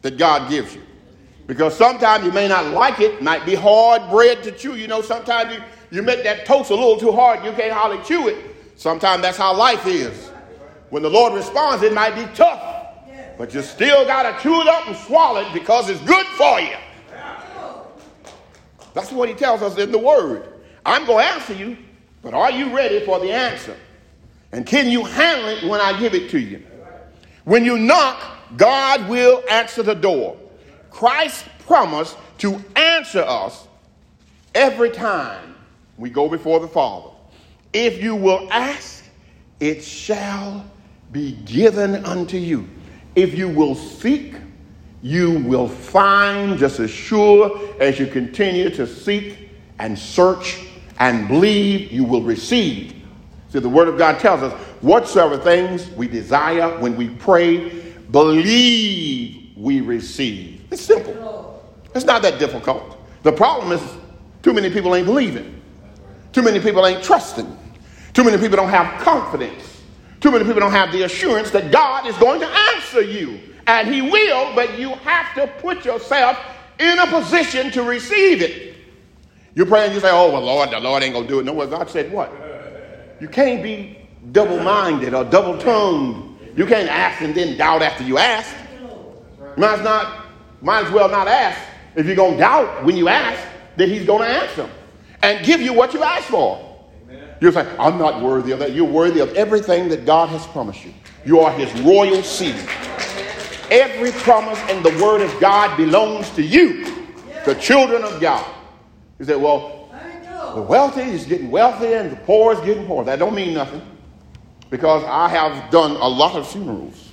that 0.00 0.16
God 0.16 0.48
gives 0.48 0.74
you. 0.74 0.82
Because 1.46 1.76
sometimes 1.76 2.24
you 2.24 2.32
may 2.32 2.48
not 2.48 2.66
like 2.72 3.00
it, 3.00 3.20
might 3.20 3.44
be 3.44 3.54
hard 3.54 4.10
bread 4.10 4.42
to 4.44 4.52
chew. 4.52 4.76
You 4.76 4.88
know, 4.88 5.02
sometimes 5.02 5.54
you, 5.54 5.62
you 5.90 6.02
make 6.02 6.24
that 6.24 6.46
toast 6.46 6.70
a 6.70 6.74
little 6.74 6.96
too 6.96 7.12
hard, 7.12 7.44
you 7.44 7.52
can't 7.52 7.72
hardly 7.72 8.02
chew 8.04 8.28
it. 8.28 8.38
Sometimes 8.76 9.20
that's 9.20 9.36
how 9.36 9.54
life 9.54 9.86
is. 9.86 10.30
When 10.88 11.02
the 11.02 11.10
Lord 11.10 11.34
responds, 11.34 11.82
it 11.82 11.92
might 11.92 12.14
be 12.14 12.24
tough, 12.34 12.62
but 13.36 13.52
you 13.52 13.62
still 13.62 14.06
got 14.06 14.22
to 14.22 14.42
chew 14.42 14.60
it 14.60 14.68
up 14.68 14.86
and 14.86 14.96
swallow 14.96 15.40
it 15.40 15.52
because 15.52 15.88
it's 15.88 16.00
good 16.02 16.26
for 16.26 16.60
you. 16.60 16.76
That's 18.92 19.10
what 19.10 19.28
he 19.28 19.34
tells 19.34 19.60
us 19.60 19.76
in 19.76 19.90
the 19.90 19.98
Word. 19.98 20.48
I'm 20.86 21.04
going 21.06 21.26
to 21.26 21.32
answer 21.32 21.54
you, 21.54 21.76
but 22.22 22.32
are 22.32 22.50
you 22.50 22.74
ready 22.74 23.04
for 23.04 23.18
the 23.18 23.32
answer? 23.32 23.76
And 24.52 24.64
can 24.64 24.88
you 24.88 25.04
handle 25.04 25.48
it 25.48 25.64
when 25.64 25.80
I 25.80 25.98
give 25.98 26.14
it 26.14 26.30
to 26.30 26.38
you? 26.38 26.64
When 27.44 27.64
you 27.64 27.76
knock, 27.76 28.22
God 28.56 29.08
will 29.08 29.42
answer 29.50 29.82
the 29.82 29.94
door. 29.94 30.36
Christ 30.90 31.44
promised 31.66 32.16
to 32.38 32.62
answer 32.76 33.22
us 33.22 33.66
every 34.54 34.90
time 34.90 35.56
we 35.98 36.08
go 36.08 36.28
before 36.28 36.60
the 36.60 36.68
Father. 36.68 37.10
If 37.72 38.00
you 38.00 38.14
will 38.14 38.48
ask, 38.52 39.04
it 39.58 39.82
shall 39.82 40.64
be 41.10 41.32
given 41.44 42.04
unto 42.04 42.36
you. 42.36 42.68
If 43.14 43.36
you 43.36 43.48
will 43.48 43.74
seek, 43.74 44.34
you 45.02 45.40
will 45.40 45.68
find 45.68 46.58
just 46.58 46.80
as 46.80 46.90
sure 46.90 47.60
as 47.80 47.98
you 47.98 48.06
continue 48.06 48.70
to 48.70 48.86
seek 48.86 49.50
and 49.78 49.98
search 49.98 50.60
and 50.98 51.28
believe, 51.28 51.92
you 51.92 52.04
will 52.04 52.22
receive. 52.22 52.94
See, 53.50 53.58
the 53.58 53.68
Word 53.68 53.88
of 53.88 53.98
God 53.98 54.18
tells 54.18 54.42
us 54.42 54.52
whatsoever 54.80 55.36
things 55.36 55.90
we 55.90 56.08
desire 56.08 56.78
when 56.78 56.96
we 56.96 57.08
pray, 57.08 57.68
believe 58.10 59.52
we 59.56 59.80
receive. 59.80 60.62
It's 60.70 60.82
simple. 60.82 61.62
It's 61.94 62.04
not 62.04 62.22
that 62.22 62.38
difficult. 62.38 62.98
The 63.22 63.32
problem 63.32 63.72
is 63.72 63.82
too 64.42 64.52
many 64.52 64.70
people 64.70 64.94
ain't 64.94 65.06
believing. 65.06 65.60
Too 66.32 66.42
many 66.42 66.60
people 66.60 66.84
ain't 66.86 67.02
trusting. 67.02 67.58
Too 68.12 68.24
many 68.24 68.38
people 68.38 68.56
don't 68.56 68.70
have 68.70 69.00
confidence. 69.02 69.73
Too 70.24 70.30
many 70.30 70.44
people 70.46 70.60
don't 70.60 70.70
have 70.70 70.90
the 70.90 71.02
assurance 71.02 71.50
that 71.50 71.70
God 71.70 72.06
is 72.06 72.16
going 72.16 72.40
to 72.40 72.46
answer 72.46 73.02
you. 73.02 73.38
And 73.66 73.92
He 73.92 74.00
will, 74.00 74.54
but 74.54 74.78
you 74.78 74.94
have 74.94 75.34
to 75.34 75.46
put 75.60 75.84
yourself 75.84 76.38
in 76.78 76.98
a 76.98 77.06
position 77.08 77.70
to 77.72 77.82
receive 77.82 78.40
it. 78.40 78.74
You 79.54 79.66
pray 79.66 79.84
and 79.84 79.92
you 79.92 80.00
say, 80.00 80.08
oh, 80.10 80.32
well, 80.32 80.40
Lord, 80.40 80.70
the 80.70 80.80
Lord 80.80 81.02
ain't 81.02 81.12
going 81.12 81.26
to 81.26 81.30
do 81.30 81.40
it. 81.40 81.44
No, 81.44 81.52
well, 81.52 81.66
God 81.66 81.90
said 81.90 82.10
what? 82.10 82.32
You 83.20 83.28
can't 83.28 83.62
be 83.62 83.98
double 84.32 84.58
minded 84.60 85.12
or 85.12 85.24
double 85.24 85.58
tongued. 85.58 86.38
You 86.56 86.64
can't 86.64 86.88
ask 86.88 87.20
and 87.20 87.34
then 87.34 87.58
doubt 87.58 87.82
after 87.82 88.02
you 88.02 88.16
ask. 88.16 88.56
Might, 89.58 89.80
as, 89.80 89.84
not, 89.84 90.24
might 90.62 90.86
as 90.86 90.90
well 90.90 91.10
not 91.10 91.28
ask 91.28 91.60
if 91.96 92.06
you're 92.06 92.16
going 92.16 92.32
to 92.32 92.38
doubt 92.38 92.82
when 92.82 92.96
you 92.96 93.08
ask 93.08 93.46
that 93.76 93.90
He's 93.90 94.06
going 94.06 94.22
to 94.22 94.40
answer 94.40 94.70
and 95.22 95.44
give 95.44 95.60
you 95.60 95.74
what 95.74 95.92
you 95.92 96.02
asked 96.02 96.28
for. 96.28 96.73
You 97.40 97.52
say, 97.52 97.66
I'm 97.78 97.98
not 97.98 98.22
worthy 98.22 98.52
of 98.52 98.58
that. 98.60 98.72
You're 98.72 98.84
worthy 98.84 99.20
of 99.20 99.32
everything 99.34 99.88
that 99.90 100.06
God 100.06 100.28
has 100.30 100.46
promised 100.48 100.84
you. 100.84 100.94
You 101.24 101.40
are 101.40 101.52
His 101.52 101.72
royal 101.82 102.22
seed. 102.22 102.56
Every 103.70 104.12
promise 104.12 104.58
in 104.70 104.82
the 104.82 104.90
Word 105.02 105.20
of 105.20 105.40
God 105.40 105.76
belongs 105.76 106.30
to 106.30 106.42
you, 106.42 106.84
the 107.44 107.54
children 107.54 108.02
of 108.02 108.20
God. 108.20 108.46
You 109.18 109.24
say, 109.24 109.36
well, 109.36 109.90
the 110.54 110.62
wealthy 110.62 111.02
is 111.02 111.26
getting 111.26 111.50
wealthy 111.50 111.94
and 111.94 112.12
the 112.12 112.16
poor 112.16 112.52
is 112.52 112.60
getting 112.60 112.86
poor. 112.86 113.04
That 113.04 113.18
don't 113.18 113.34
mean 113.34 113.54
nothing. 113.54 113.82
Because 114.70 115.02
I 115.04 115.28
have 115.28 115.70
done 115.70 115.92
a 115.92 116.08
lot 116.08 116.36
of 116.36 116.46
funerals. 116.48 117.10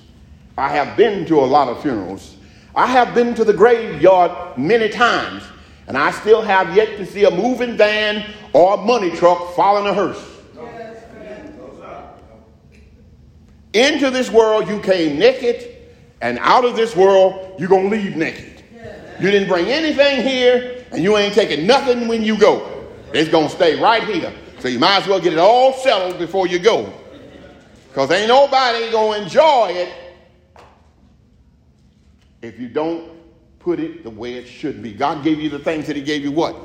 I 0.57 0.69
have 0.69 0.95
been 0.95 1.25
to 1.25 1.39
a 1.39 1.45
lot 1.45 1.67
of 1.67 1.81
funerals. 1.81 2.35
I 2.75 2.87
have 2.87 3.13
been 3.13 3.33
to 3.35 3.43
the 3.43 3.53
graveyard 3.53 4.57
many 4.57 4.89
times, 4.89 5.43
and 5.87 5.97
I 5.97 6.11
still 6.11 6.41
have 6.41 6.75
yet 6.75 6.97
to 6.97 7.05
see 7.05 7.25
a 7.25 7.31
moving 7.31 7.77
van 7.77 8.29
or 8.53 8.75
a 8.75 8.77
money 8.77 9.11
truck 9.11 9.55
following 9.55 9.87
a 9.87 9.93
hearse. 9.93 10.27
Into 13.73 14.09
this 14.09 14.29
world 14.29 14.67
you 14.67 14.79
came 14.81 15.17
naked, 15.17 15.77
and 16.21 16.37
out 16.39 16.65
of 16.65 16.75
this 16.75 16.95
world 16.95 17.55
you're 17.59 17.69
going 17.69 17.89
to 17.89 17.95
leave 17.95 18.15
naked. 18.15 18.63
You 19.19 19.31
didn't 19.31 19.47
bring 19.47 19.67
anything 19.67 20.23
here, 20.23 20.83
and 20.91 21.03
you 21.03 21.15
ain't 21.17 21.33
taking 21.33 21.67
nothing 21.67 22.07
when 22.07 22.23
you 22.23 22.37
go. 22.37 22.87
It's 23.13 23.29
going 23.29 23.49
to 23.49 23.55
stay 23.55 23.79
right 23.79 24.03
here. 24.03 24.33
So 24.59 24.67
you 24.67 24.79
might 24.79 25.01
as 25.01 25.07
well 25.07 25.19
get 25.19 25.33
it 25.33 25.39
all 25.39 25.73
settled 25.73 26.17
before 26.17 26.47
you 26.47 26.59
go. 26.59 26.91
Because 27.87 28.09
ain't 28.11 28.29
nobody 28.29 28.89
going 28.91 29.19
to 29.19 29.25
enjoy 29.25 29.69
it 29.71 29.93
if 32.41 32.59
you 32.59 32.69
don't 32.69 33.20
put 33.63 33.79
it 33.79 34.03
the 34.03 34.09
way 34.09 34.33
it 34.33 34.47
should 34.47 34.81
be. 34.81 34.91
God 34.91 35.23
gave 35.23 35.39
you 35.39 35.49
the 35.49 35.59
things 35.59 35.87
that 35.87 35.95
He 35.95 36.01
gave 36.01 36.23
you 36.23 36.31
what? 36.31 36.55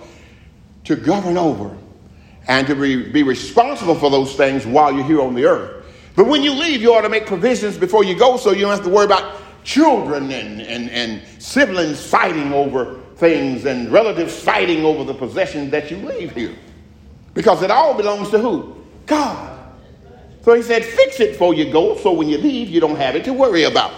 To 0.84 0.96
govern 0.96 1.36
over 1.36 1.76
and 2.48 2.66
to 2.66 2.74
be, 2.74 3.10
be 3.10 3.22
responsible 3.22 3.94
for 3.94 4.10
those 4.10 4.34
things 4.34 4.66
while 4.66 4.92
you're 4.92 5.04
here 5.04 5.20
on 5.20 5.34
the 5.34 5.44
earth. 5.44 5.84
But 6.14 6.26
when 6.26 6.42
you 6.42 6.52
leave, 6.52 6.80
you 6.80 6.94
ought 6.94 7.02
to 7.02 7.08
make 7.08 7.26
provisions 7.26 7.76
before 7.76 8.04
you 8.04 8.16
go 8.16 8.36
so 8.36 8.52
you 8.52 8.62
don't 8.62 8.70
have 8.70 8.84
to 8.84 8.90
worry 8.90 9.04
about 9.04 9.40
children 9.64 10.30
and, 10.30 10.62
and, 10.62 10.88
and 10.90 11.22
siblings 11.42 12.04
fighting 12.04 12.52
over 12.52 13.00
things 13.16 13.64
and 13.64 13.90
relatives 13.90 14.38
fighting 14.38 14.84
over 14.84 15.04
the 15.04 15.14
possessions 15.14 15.70
that 15.72 15.90
you 15.90 15.96
leave 15.98 16.32
here. 16.32 16.54
Because 17.34 17.62
it 17.62 17.70
all 17.70 17.94
belongs 17.94 18.30
to 18.30 18.38
who? 18.38 18.76
God. 19.04 19.52
So 20.42 20.54
he 20.54 20.62
said, 20.62 20.84
fix 20.84 21.20
it 21.20 21.32
before 21.32 21.54
you 21.54 21.70
go 21.70 21.96
so 21.98 22.12
when 22.12 22.28
you 22.28 22.38
leave, 22.38 22.68
you 22.68 22.80
don't 22.80 22.96
have 22.96 23.16
it 23.16 23.24
to 23.24 23.32
worry 23.32 23.64
about. 23.64 23.92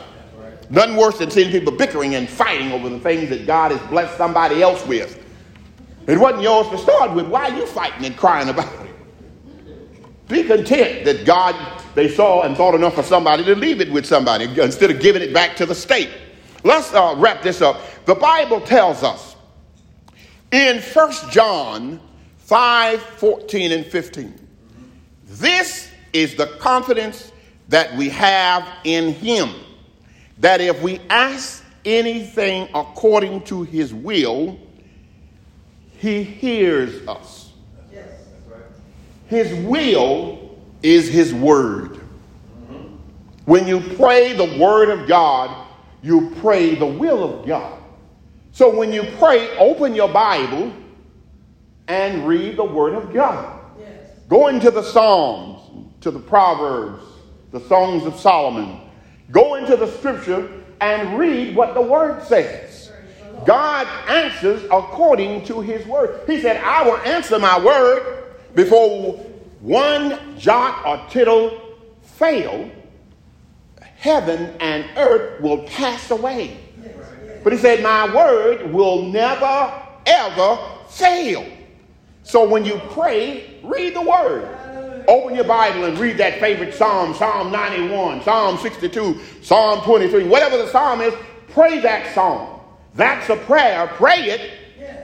Nothing 0.71 0.97
worse 0.97 1.19
than 1.19 1.31
seeing 1.31 1.51
people 1.51 1.73
bickering 1.73 2.15
and 2.15 2.29
fighting 2.29 2.73
over 2.73 2.89
the 2.89 3.01
things 3.01 3.31
that 3.31 3.47
God 3.47 3.73
has 3.73 3.81
blessed 3.89 4.17
somebody 4.17 4.63
else 4.63 4.85
with. 4.87 5.25
It 6.07 6.19
wasn't 6.19 6.43
yours 6.43 6.69
to 6.69 6.79
start 6.79 7.13
with. 7.15 7.27
Why 7.27 7.51
are 7.51 7.57
you 7.57 7.67
fighting 7.67 8.05
and 8.05 8.17
crying 8.17 8.49
about 8.49 8.73
it? 8.85 8.89
Be 10.29 10.45
content 10.45 11.07
that 11.07 11.25
God, 11.25 11.55
they 11.95 12.09
saw 12.09 12.43
and 12.43 12.57
thought 12.57 12.75
enough 12.75 12.95
for 12.95 13.03
somebody 13.03 13.45
to 13.45 13.55
leave 13.55 13.81
it 13.81 13.91
with 13.91 14.05
somebody 14.05 14.45
instead 14.61 14.91
of 14.91 15.01
giving 15.01 15.23
it 15.23 15.33
back 15.33 15.57
to 15.57 15.67
the 15.67 15.75
state. 15.75 16.11
Let's 16.65 16.93
uh, 16.93 17.15
wrap 17.17 17.43
this 17.43 17.63
up. 17.63 17.81
The 18.05 18.15
Bible 18.15 18.61
tells 18.61 19.03
us 19.03 19.37
in 20.51 20.81
1 20.81 21.13
John 21.31 22.01
5 22.39 23.03
14 23.03 23.73
and 23.73 23.87
15. 23.87 24.49
This 25.27 25.91
is 26.13 26.35
the 26.35 26.47
confidence 26.59 27.33
that 27.69 27.95
we 27.97 28.09
have 28.09 28.67
in 28.85 29.13
Him, 29.15 29.51
that 30.41 30.61
if 30.61 30.81
we 30.83 31.01
ask 31.11 31.65
anything 31.85 32.69
according 32.75 33.43
to 33.43 33.63
His 33.63 33.93
will, 33.93 34.59
He 35.99 36.23
hears 36.23 37.07
us. 37.09 37.53
His 39.29 39.53
will 39.67 40.59
is 40.83 41.09
His 41.09 41.35
word. 41.35 42.01
When 43.45 43.67
you 43.67 43.81
pray 43.97 44.33
the 44.33 44.59
word 44.59 44.89
of 44.89 45.07
God, 45.07 45.67
you 46.03 46.33
pray 46.41 46.75
the 46.75 46.87
will 46.87 47.41
of 47.41 47.47
God. 47.47 47.79
So 48.53 48.75
when 48.75 48.93
you 48.93 49.05
pray, 49.19 49.57
open 49.59 49.95
your 49.95 50.09
Bible 50.09 50.73
and 51.89 52.27
read 52.27 52.57
the 52.57 52.65
word 52.65 52.95
of 52.95 53.13
God. 53.13 53.61
Yes. 53.79 54.11
Go 54.29 54.49
into 54.49 54.71
the 54.71 54.83
Psalms, 54.83 55.93
to 56.01 56.11
the 56.11 56.19
Proverbs, 56.19 57.03
the 57.51 57.61
Songs 57.61 58.05
of 58.05 58.17
Solomon. 58.17 58.81
Go 59.31 59.57
into 59.57 59.77
the 59.77 59.87
scripture 59.99 60.51
and 60.81 61.19
read 61.19 61.55
what 61.55 61.75
the 61.75 61.83
word 61.83 62.23
says. 62.25 62.91
God 63.45 63.87
answers 64.09 64.65
according 64.65 65.45
to 65.47 65.61
his 65.61 65.87
word. 65.87 66.21
He 66.27 66.41
said, 66.41 66.63
I 66.63 66.83
will 66.83 66.97
answer 66.99 67.39
my 67.39 67.59
word 67.63 68.35
before 68.55 69.15
one 69.61 70.39
jot 70.39 70.85
or 70.87 71.09
tittle 71.11 71.61
fail. 72.03 72.71
Heaven 73.97 74.55
and 74.61 74.87
earth 74.97 75.41
will 75.41 75.65
pass 75.65 76.11
away. 76.11 76.57
But 77.43 77.53
he 77.53 77.59
said, 77.59 77.83
My 77.83 78.13
word 78.15 78.73
will 78.73 79.03
never, 79.03 79.73
ever 80.07 80.59
fail. 80.89 81.47
So 82.23 82.49
when 82.49 82.65
you 82.65 82.81
pray, 82.91 83.61
read 83.63 83.95
the 83.95 84.03
word. 84.03 84.58
Open 85.09 85.35
your 85.35 85.45
Bible 85.45 85.87
and 85.87 85.99
read 85.99 86.19
that 86.19 86.39
favorite 86.39 86.75
psalm, 86.75 87.15
Psalm 87.15 87.51
91, 87.51 88.23
Psalm 88.23 88.59
62, 88.59 89.19
Psalm 89.41 89.81
23, 89.81 90.29
whatever 90.29 90.59
the 90.59 90.69
psalm 90.69 91.01
is, 91.01 91.15
pray 91.49 91.81
that 91.81 92.15
psalm. 92.15 92.61
That's 92.95 93.31
a 93.31 93.37
prayer. 93.37 93.87
Pray 93.95 94.25
it 94.25 94.51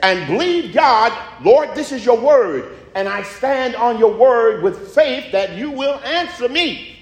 and 0.03 0.27
believe 0.27 0.75
God, 0.75 1.11
Lord, 1.43 1.75
this 1.75 1.91
is 1.91 2.05
your 2.05 2.21
word. 2.21 2.77
And 2.95 3.09
I 3.09 3.23
stand 3.23 3.77
on 3.77 3.99
your 3.99 4.15
word 4.15 4.63
with 4.63 4.95
faith 4.95 5.33
that 5.33 5.57
you 5.57 5.71
will 5.71 5.99
answer 6.05 6.51
me. 6.51 6.97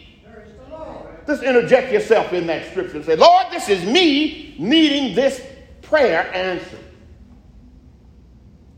Just 1.27 1.43
interject 1.43 1.93
yourself 1.93 2.33
in 2.33 2.47
that 2.47 2.71
scripture 2.71 2.97
and 2.99 3.05
say, 3.05 3.17
Lord, 3.17 3.47
this 3.51 3.69
is 3.69 3.85
me 3.85 4.55
needing 4.59 5.15
this 5.15 5.45
prayer 5.83 6.33
answered. 6.33 6.79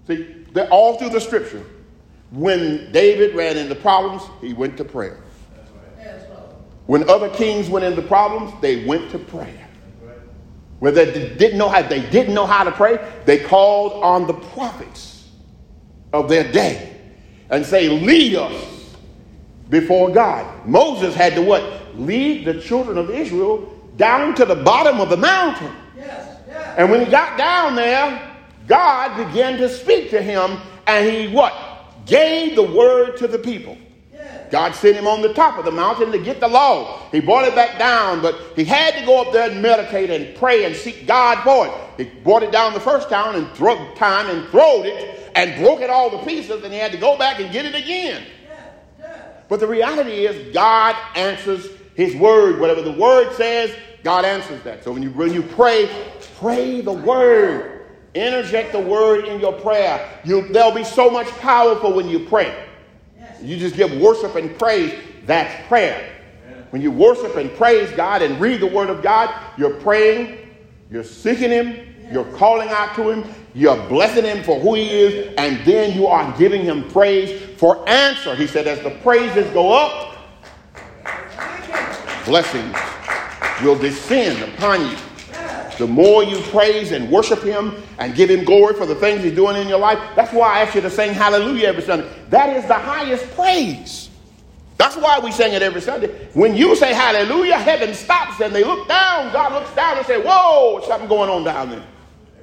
See, 0.07 0.47
they're 0.52 0.71
all 0.71 0.99
through 0.99 1.11
the 1.11 1.21
scripture. 1.21 1.64
When 2.31 2.90
David 2.93 3.35
ran 3.35 3.57
into 3.57 3.75
problems, 3.75 4.23
he 4.40 4.52
went 4.52 4.76
to 4.78 4.85
prayer. 4.85 5.19
When 6.87 7.09
other 7.09 7.31
kings 7.31 7.71
went 7.71 7.85
into 7.85 8.02
problems, 8.02 8.52
they 8.61 8.85
went 8.85 9.11
to 9.12 9.19
prayer. 9.19 9.69
When 10.81 10.95
they 10.95 11.35
didn't 11.37 11.57
know 11.57 11.69
how 11.69 11.83
they 11.83 12.00
didn't 12.11 12.35
know 12.35 12.45
how 12.47 12.64
to 12.64 12.73
pray, 12.73 12.99
they 13.25 13.38
called 13.38 14.02
on 14.02 14.26
the 14.26 14.35
prophets 14.35 15.31
of 16.12 16.28
their 16.28 16.50
day 16.52 16.90
and 17.49 17.64
say, 17.64 17.88
"Lead 17.88 18.35
us 18.35 18.52
before 19.71 20.11
God." 20.11 20.45
Moses 20.66 21.14
had 21.14 21.35
to 21.37 21.43
what? 21.43 21.62
Lead 21.97 22.45
the 22.45 22.61
children 22.61 22.99
of 22.99 23.09
Israel 23.09 23.66
down 23.97 24.35
to 24.35 24.45
the 24.45 24.57
bottom 24.57 25.00
of 25.00 25.09
the 25.09 25.16
mountain. 25.16 25.71
Yes, 25.97 26.26
yes. 26.47 26.75
And 26.76 26.90
when 26.90 27.00
he 27.00 27.07
got 27.07 27.38
down 27.38 27.76
there, 27.76 28.21
God 28.66 29.16
began 29.16 29.57
to 29.59 29.69
speak 29.69 30.11
to 30.11 30.21
him, 30.21 30.59
and 30.87 31.09
he 31.09 31.28
what? 31.28 31.54
Gave 32.06 32.56
the 32.56 32.62
word 32.62 33.16
to 33.18 33.28
the 33.28 33.38
people. 33.38 33.76
God 34.50 34.74
sent 34.74 34.96
him 34.96 35.07
on 35.07 35.20
the 35.20 35.33
top 35.33 35.59
of 35.59 35.64
the 35.64 35.72
mountain 35.72 36.12
to 36.12 36.18
get 36.18 36.38
the 36.38 36.46
law. 36.46 37.09
He 37.11 37.20
brought 37.20 37.44
it 37.48 37.55
back 37.55 37.79
down, 37.79 38.22
but 38.22 38.37
he 38.55 38.64
had 38.64 38.94
to 38.94 39.05
go 39.05 39.20
up 39.22 39.33
there 39.33 39.50
and 39.50 39.61
meditate 39.61 40.11
and 40.11 40.37
pray 40.37 40.64
and 40.64 40.76
seek 40.76 41.07
God 41.07 41.42
for 41.42 41.66
it. 41.66 41.72
He 41.96 42.20
brought 42.20 42.42
it 42.42 42.52
down 42.52 42.72
the 42.72 42.81
first 42.81 43.09
time 43.09 43.35
and 43.35 43.50
throw, 43.57 43.94
time 43.94 44.29
and 44.29 44.48
throwed 44.50 44.87
it 44.87 45.33
and 45.35 45.61
broke 45.61 45.81
it 45.81 45.90
all 45.90 46.11
to 46.11 46.24
pieces, 46.24 46.62
and 46.62 46.72
he 46.72 46.79
had 46.79 46.92
to 46.92 46.98
go 46.98 47.18
back 47.18 47.40
and 47.40 47.52
get 47.52 47.64
it 47.64 47.74
again. 47.74 48.24
But 49.48 49.61
the 49.61 49.66
reality 49.66 50.26
is, 50.26 50.55
God 50.55 50.96
answers 51.16 51.68
his 51.94 52.14
word. 52.14 52.61
Whatever 52.61 52.83
the 52.83 52.92
word 52.92 53.35
says, 53.35 53.74
God 54.02 54.24
answers 54.24 54.62
that. 54.62 54.85
So 54.85 54.92
when 54.92 55.02
you 55.02 55.11
when 55.11 55.33
you 55.33 55.42
pray, 55.42 55.90
pray 56.38 56.81
the 56.81 56.92
word. 56.92 57.73
Interject 58.14 58.72
the 58.72 58.81
word 58.81 59.24
in 59.24 59.40
your 59.40 59.53
prayer. 59.53 60.20
You, 60.24 60.46
there'll 60.48 60.70
be 60.70 60.85
so 60.85 61.11
much 61.11 61.27
powerful 61.38 61.92
when 61.92 62.09
you 62.09 62.20
pray. 62.20 62.66
You 63.42 63.57
just 63.57 63.77
give 63.77 63.92
worship 64.00 64.37
and 64.37 64.57
praise. 64.59 64.94
That's 65.27 65.66
prayer. 65.68 66.11
When 66.70 66.81
you 66.83 66.90
worship 66.90 67.37
and 67.37 67.53
praise 67.55 67.90
God 67.92 68.22
and 68.22 68.40
read 68.40 68.61
the 68.61 68.66
word 68.66 68.90
of 68.90 69.03
God, 69.03 69.35
you're 69.57 69.74
praying, 69.81 70.38
you're 70.90 71.05
seeking 71.05 71.50
Him, 71.50 71.94
you're 72.11 72.31
calling 72.37 72.68
out 72.68 72.94
to 72.96 73.11
Him, 73.11 73.24
you're 73.55 73.77
blessing 73.88 74.24
Him 74.24 74.42
for 74.42 74.59
who 74.59 74.74
He 74.74 74.90
is, 74.90 75.35
and 75.38 75.64
then 75.64 75.96
you 75.96 76.07
are 76.07 76.37
giving 76.37 76.62
Him 76.62 76.88
praise 76.90 77.40
for 77.59 77.88
answer. 77.88 78.35
He 78.35 78.46
said, 78.46 78.66
as 78.66 78.81
the 78.81 78.90
praises 79.03 79.48
go 79.53 79.72
up, 79.72 80.16
blessings 82.24 82.77
will 83.62 83.79
descend 83.79 84.42
upon 84.55 84.90
you. 84.90 84.96
The 85.78 85.87
more 85.87 86.22
you 86.22 86.40
praise 86.42 86.92
and 86.92 87.10
worship 87.10 87.42
Him 87.42 87.74
and 87.98 88.14
give 88.14 88.30
Him 88.30 88.44
glory 88.44 88.74
for 88.74 88.87
the 88.87 88.94
things 88.94 89.22
He's 89.22 89.34
doing 89.34 89.56
in 89.56 89.68
your 89.68 89.78
life, 89.78 89.98
that's 90.14 90.32
why 90.32 90.58
I 90.58 90.60
ask 90.60 90.74
you 90.74 90.80
to 90.82 90.90
sing 90.90 91.12
hallelujah 91.12 91.68
every 91.68 91.82
Sunday. 91.82 92.08
That 92.30 92.56
is 92.56 92.66
the 92.66 92.74
highest 92.74 93.28
praise. 93.32 94.10
That's 94.76 94.96
why 94.96 95.18
we 95.18 95.32
sing 95.32 95.52
it 95.52 95.62
every 95.62 95.80
Sunday. 95.80 96.08
When 96.34 96.56
you 96.56 96.76
say 96.76 96.92
hallelujah, 96.92 97.58
heaven 97.58 97.94
stops 97.94 98.40
and 98.40 98.54
they 98.54 98.64
look 98.64 98.87
down. 98.88 99.32
God 99.32 99.52
looks 99.52 99.74
down 99.74 99.98
and 99.98 100.06
say, 100.06 100.20
Whoa, 100.22 100.80
something 100.87 101.08
going 101.08 101.30
on 101.30 101.44
down 101.44 101.70
there. 101.70 101.87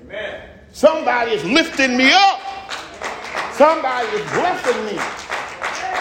Amen. 0.01 0.49
Somebody 0.71 1.31
is 1.31 1.43
lifting 1.45 1.97
me 1.97 2.11
up. 2.11 2.39
Somebody 3.53 4.07
is 4.07 4.31
blessing 4.31 4.85
me. 4.85 5.01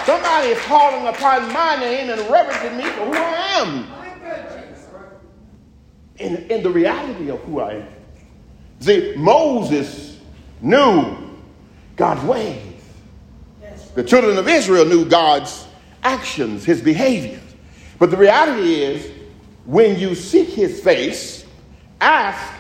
Somebody 0.07 0.49
is 0.49 0.59
calling 0.63 1.07
upon 1.07 1.53
my 1.53 1.77
name 1.77 2.11
and 2.11 2.21
reverencing 2.31 2.77
me 2.77 2.85
for 2.85 3.05
who 3.07 3.15
I 3.15 3.61
am 3.61 4.00
in, 6.21 6.37
in 6.51 6.63
the 6.63 6.71
reality 6.71 7.31
of 7.31 7.41
who 7.41 7.61
I 7.61 7.75
am. 7.75 7.89
See, 8.81 9.15
Moses 9.17 10.19
knew 10.61 11.17
God's 11.97 12.25
ways. 12.25 12.63
The 13.95 14.05
children 14.05 14.39
of 14.39 14.49
Israel 14.49 14.85
knew 14.85 15.05
God's 15.05 15.67
actions, 16.03 16.65
his 16.65 16.81
behaviors. 16.81 17.43
But 17.99 18.11
the 18.11 18.17
reality 18.17 18.83
is, 18.83 19.11
when 19.67 19.99
you 19.99 20.15
seek 20.15 20.49
his 20.49 20.81
face, 20.81 21.45
ask 22.01 22.55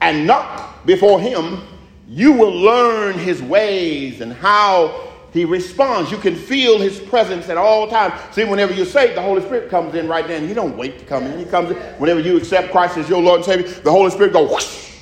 and 0.00 0.26
knock 0.26 0.84
before 0.84 1.20
him, 1.20 1.62
you 2.08 2.32
will 2.32 2.54
learn 2.54 3.18
his 3.18 3.42
ways 3.42 4.20
and 4.20 4.32
how 4.32 5.13
he 5.34 5.44
responds. 5.44 6.12
You 6.12 6.16
can 6.16 6.36
feel 6.36 6.78
his 6.78 7.00
presence 7.00 7.48
at 7.48 7.56
all 7.56 7.88
times. 7.88 8.14
See, 8.32 8.44
whenever 8.44 8.72
you 8.72 8.84
say 8.84 9.12
the 9.16 9.20
Holy 9.20 9.42
Spirit 9.42 9.68
comes 9.68 9.96
in 9.96 10.06
right 10.06 10.28
then. 10.28 10.48
You 10.48 10.54
don't 10.54 10.76
wait 10.76 11.00
to 11.00 11.04
come 11.04 11.24
in. 11.24 11.36
He 11.36 11.44
comes 11.44 11.72
in. 11.72 11.76
Whenever 11.98 12.20
you 12.20 12.36
accept 12.36 12.70
Christ 12.70 12.96
as 12.96 13.08
your 13.08 13.20
Lord 13.20 13.38
and 13.38 13.44
Savior, 13.44 13.66
the 13.66 13.90
Holy 13.90 14.12
Spirit 14.12 14.32
goes 14.32 14.48
whoosh, 14.48 14.96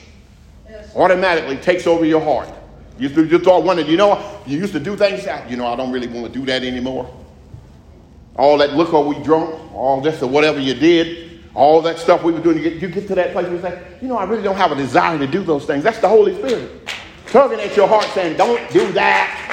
automatically 0.96 1.58
takes 1.58 1.86
over 1.86 2.06
your 2.06 2.22
heart. 2.22 2.48
You, 2.98 3.10
you 3.10 3.38
thought 3.40 3.62
one 3.62 3.84
you 3.86 3.98
know, 3.98 4.40
you 4.46 4.56
used 4.56 4.72
to 4.72 4.80
do 4.80 4.96
things, 4.96 5.26
that, 5.26 5.50
you 5.50 5.58
know, 5.58 5.66
I 5.66 5.76
don't 5.76 5.92
really 5.92 6.06
want 6.06 6.32
to 6.32 6.32
do 6.32 6.46
that 6.46 6.64
anymore. 6.64 7.14
All 8.36 8.56
that 8.56 8.72
look 8.72 8.92
liquor 8.92 9.06
we 9.06 9.22
drunk, 9.22 9.54
all 9.74 10.00
this 10.00 10.22
or 10.22 10.30
whatever 10.30 10.60
you 10.60 10.72
did, 10.72 11.42
all 11.54 11.82
that 11.82 11.98
stuff 11.98 12.22
we 12.22 12.32
were 12.32 12.40
doing, 12.40 12.56
you 12.56 12.62
get, 12.62 12.80
you 12.80 12.88
get 12.88 13.06
to 13.08 13.14
that 13.16 13.32
place 13.32 13.44
where 13.44 13.56
you 13.56 13.60
say, 13.60 13.82
you 14.00 14.08
know, 14.08 14.16
I 14.16 14.24
really 14.24 14.42
don't 14.42 14.56
have 14.56 14.72
a 14.72 14.76
desire 14.76 15.18
to 15.18 15.26
do 15.26 15.42
those 15.42 15.66
things. 15.66 15.84
That's 15.84 15.98
the 15.98 16.08
Holy 16.08 16.34
Spirit 16.36 16.88
tugging 17.26 17.60
at 17.60 17.76
your 17.76 17.86
heart 17.86 18.06
saying, 18.14 18.38
don't 18.38 18.70
do 18.70 18.90
that. 18.92 19.51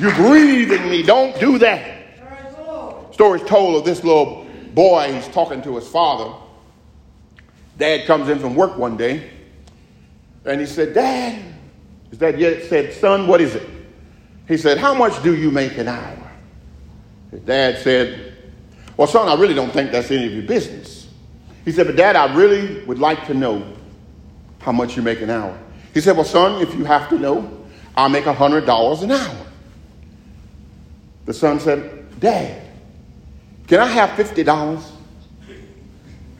You're 0.00 0.14
breathing 0.14 0.88
me. 0.88 1.02
Don't 1.02 1.38
do 1.38 1.58
that. 1.58 1.98
Stories 3.12 3.42
told 3.42 3.76
of 3.76 3.84
this 3.84 4.02
little 4.02 4.46
boy. 4.72 5.12
He's 5.12 5.28
talking 5.28 5.60
to 5.60 5.76
his 5.76 5.86
father. 5.86 6.34
Dad 7.76 8.06
comes 8.06 8.30
in 8.30 8.38
from 8.38 8.54
work 8.54 8.78
one 8.78 8.96
day, 8.96 9.30
and 10.46 10.58
he 10.58 10.66
said, 10.66 10.94
"Dad, 10.94 11.42
is 12.10 12.18
that 12.18 12.38
yet?" 12.38 12.64
Said, 12.64 12.94
"Son, 12.94 13.26
what 13.26 13.42
is 13.42 13.54
it?" 13.54 13.68
He 14.48 14.56
said, 14.56 14.78
"How 14.78 14.94
much 14.94 15.22
do 15.22 15.34
you 15.34 15.50
make 15.50 15.76
an 15.76 15.88
hour?" 15.88 16.16
His 17.30 17.40
dad 17.40 17.78
said, 17.78 18.32
"Well, 18.96 19.06
son, 19.06 19.28
I 19.28 19.38
really 19.38 19.54
don't 19.54 19.72
think 19.72 19.92
that's 19.92 20.10
any 20.10 20.26
of 20.26 20.32
your 20.32 20.42
business." 20.42 21.08
He 21.66 21.72
said, 21.72 21.86
"But 21.86 21.96
Dad, 21.96 22.16
I 22.16 22.34
really 22.34 22.82
would 22.84 22.98
like 22.98 23.26
to 23.26 23.34
know 23.34 23.62
how 24.60 24.72
much 24.72 24.96
you 24.96 25.02
make 25.02 25.20
an 25.20 25.28
hour." 25.28 25.58
He 25.92 26.00
said, 26.00 26.16
"Well, 26.16 26.24
son, 26.24 26.62
if 26.62 26.74
you 26.74 26.84
have 26.84 27.10
to 27.10 27.18
know, 27.18 27.50
I 27.94 28.08
make 28.08 28.24
a 28.24 28.32
hundred 28.32 28.64
dollars 28.64 29.02
an 29.02 29.10
hour." 29.10 29.36
The 31.30 31.34
son 31.34 31.60
said, 31.60 32.18
Dad, 32.18 32.60
can 33.68 33.78
I 33.78 33.86
have 33.86 34.10
$50? 34.18 34.82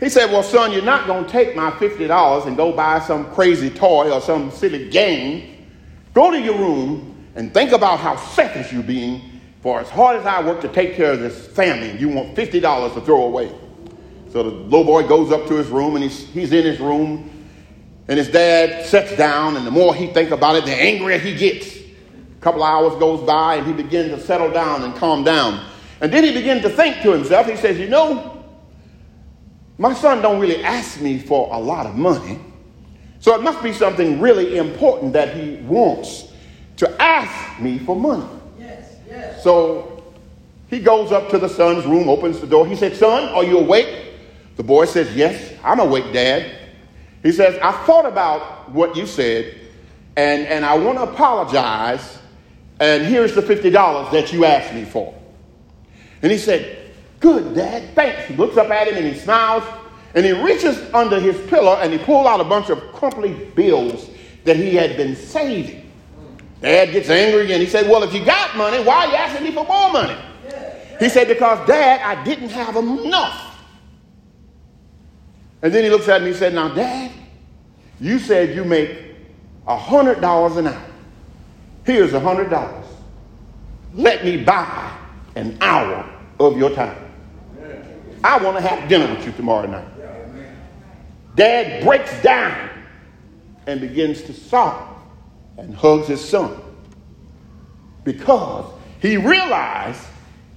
He 0.01 0.09
said, 0.09 0.33
Well, 0.33 0.43
son, 0.43 0.73
you're 0.73 0.83
not 0.83 1.07
going 1.07 1.27
to 1.27 1.31
take 1.31 1.55
my 1.55 1.71
$50 1.71 2.49
and 2.49 2.57
go 2.57 2.73
buy 2.73 2.99
some 2.99 3.33
crazy 3.33 3.71
toy 3.71 4.11
or 4.11 4.21
some 4.21 4.51
silly 4.51 4.91
game. 4.91 5.65
Go 6.13 6.33
to 6.33 6.41
your 6.41 6.59
room 6.59 7.25
and 7.37 7.55
think 7.55 7.71
about 7.71 8.01
how 8.01 8.17
selfish 8.17 8.73
you're 8.73 8.83
being 8.83 9.41
for 9.63 9.79
as 9.79 9.89
hard 9.89 10.17
as 10.17 10.27
I 10.27 10.45
work 10.45 10.61
to 10.63 10.69
take 10.69 10.97
care 10.97 11.13
of 11.13 11.21
this 11.21 11.47
family, 11.47 11.97
you 11.97 12.09
want 12.09 12.35
$50 12.35 12.95
to 12.95 13.01
throw 13.03 13.27
away. 13.27 13.55
So 14.33 14.43
the 14.43 14.51
little 14.51 14.83
boy 14.83 15.07
goes 15.07 15.31
up 15.31 15.47
to 15.47 15.55
his 15.55 15.69
room 15.69 15.95
and 15.95 16.03
he's, 16.03 16.27
he's 16.31 16.53
in 16.53 16.65
his 16.65 16.81
room 16.81 17.31
and 18.09 18.19
his 18.19 18.29
dad 18.29 18.87
sits 18.87 19.17
down 19.17 19.57
and 19.57 19.65
the 19.65 19.71
more 19.71 19.95
he 19.95 20.09
thinks 20.09 20.33
about 20.33 20.57
it, 20.57 20.65
the 20.65 20.75
angrier 20.75 21.19
he 21.19 21.37
gets. 21.37 21.80
A 22.41 22.43
couple 22.43 22.63
hours 22.63 22.99
goes 22.99 23.23
by 23.27 23.57
and 23.57 23.67
he 23.67 23.75
begins 23.75 24.15
to 24.15 24.19
settle 24.19 24.51
down 24.51 24.83
and 24.83 24.97
calm 24.97 25.25
down. 25.25 25.63
And 26.01 26.11
then 26.11 26.25
he 26.25 26.33
begins 26.33 26.63
to 26.63 26.71
think 26.71 27.03
to 27.03 27.13
himself, 27.13 27.47
he 27.47 27.57
says, 27.57 27.79
you 27.79 27.87
know, 27.87 28.43
my 29.77 29.93
son 29.93 30.23
don't 30.23 30.41
really 30.41 30.65
ask 30.65 31.03
me 31.03 31.19
for 31.19 31.53
a 31.53 31.59
lot 31.59 31.85
of 31.85 31.97
money. 31.97 32.41
So 33.19 33.35
it 33.35 33.43
must 33.43 33.63
be 33.63 33.75
something 33.75 34.21
really 34.21 34.57
important 34.57 35.13
that 35.13 35.37
he 35.37 35.57
wants 35.67 36.33
to 36.79 36.91
ask 37.03 37.61
me 37.61 37.79
for 37.79 37.95
money. 37.95 38.27
Yes, 38.59 38.97
yes. 39.07 39.45
So 39.45 40.03
he 40.71 40.81
goes 40.81 41.13
up 41.13 41.29
to 41.29 41.39
the 41.39 41.49
son's 41.49 41.85
room, 41.85 42.09
opens 42.09 42.41
the 42.41 42.47
door. 42.47 42.67
He 42.67 42.77
said, 42.77 42.97
Son, 42.97 43.25
are 43.35 43.45
you 43.45 43.59
awake? 43.59 44.15
The 44.57 44.63
boy 44.63 44.87
says, 44.87 45.15
Yes, 45.15 45.55
I'm 45.63 45.81
awake, 45.81 46.11
Dad. 46.15 46.57
He 47.23 47.33
says, 47.33 47.59
I 47.63 47.73
thought 47.85 48.07
about 48.07 48.71
what 48.71 48.97
you 48.97 49.07
said, 49.07 49.55
and, 50.17 50.47
and 50.47 50.65
I 50.65 50.79
want 50.79 50.97
to 50.97 51.03
apologize, 51.03 52.20
and 52.81 53.05
here's 53.05 53.35
the 53.35 53.43
$50 53.43 54.11
that 54.11 54.33
you 54.33 54.47
asked 54.47 54.75
me 54.75 54.85
for. 54.85 55.15
And 56.23 56.33
he 56.33 56.39
said, 56.39 56.79
Good, 57.21 57.55
Dad, 57.55 57.95
thanks. 57.95 58.27
He 58.27 58.35
looks 58.35 58.57
up 58.57 58.71
at 58.71 58.89
him 58.89 58.97
and 58.97 59.07
he 59.07 59.15
smiles, 59.15 59.63
and 60.15 60.25
he 60.25 60.33
reaches 60.33 60.79
under 60.95 61.21
his 61.21 61.39
pillow 61.49 61.77
and 61.77 61.93
he 61.93 61.99
pulls 61.99 62.27
out 62.27 62.41
a 62.41 62.45
bunch 62.45 62.71
of 62.71 62.81
crumply 62.93 63.35
bills 63.55 64.09
that 64.45 64.57
he 64.57 64.75
had 64.75 64.97
been 64.97 65.15
saving. 65.15 65.93
Dad 66.63 66.93
gets 66.93 67.11
angry 67.11 67.45
again. 67.45 67.61
He 67.61 67.67
said, 67.67 67.87
Well, 67.87 68.03
if 68.03 68.15
you 68.15 68.25
got 68.25 68.57
money, 68.57 68.83
why 68.83 69.05
are 69.05 69.09
you 69.09 69.15
asking 69.15 69.45
me 69.45 69.53
for 69.53 69.65
more 69.65 69.93
money? 69.93 70.17
He 70.99 71.11
said, 71.11 71.29
Because, 71.29 71.67
Dad, 71.67 72.01
I 72.01 72.23
didn't 72.25 72.51
have 72.51 72.77
enough. 72.77 73.59
And 75.63 75.73
then 75.73 75.85
he 75.85 75.91
looks 75.91 76.09
at 76.09 76.23
me 76.23 76.29
and 76.29 76.35
he 76.35 76.39
said, 76.39 76.55
Now, 76.55 76.69
Dad, 76.75 77.13
you 78.01 78.19
said 78.19 78.55
you 78.55 78.65
make 78.65 78.99
a 79.67 79.77
$100 79.77 80.57
an 80.57 80.67
hour. 80.67 80.90
Here's 81.91 82.13
a 82.13 82.21
$100. 82.21 82.85
Let 83.95 84.25
me 84.25 84.37
buy 84.37 84.97
an 85.35 85.59
hour 85.61 86.09
of 86.39 86.57
your 86.57 86.71
time. 86.71 86.97
I 88.23 88.39
want 88.39 88.59
to 88.59 88.63
have 88.63 88.89
dinner 88.89 89.13
with 89.13 89.27
you 89.27 89.33
tomorrow 89.33 89.67
night. 89.67 89.89
Dad 91.35 91.83
breaks 91.83 92.23
down 92.23 92.71
and 93.67 93.81
begins 93.81 94.23
to 94.23 94.33
sob 94.33 95.01
and 95.59 95.75
hugs 95.75 96.07
his 96.07 96.25
son 96.25 96.63
because 98.05 98.73
he 99.03 99.17
realized 99.17 100.07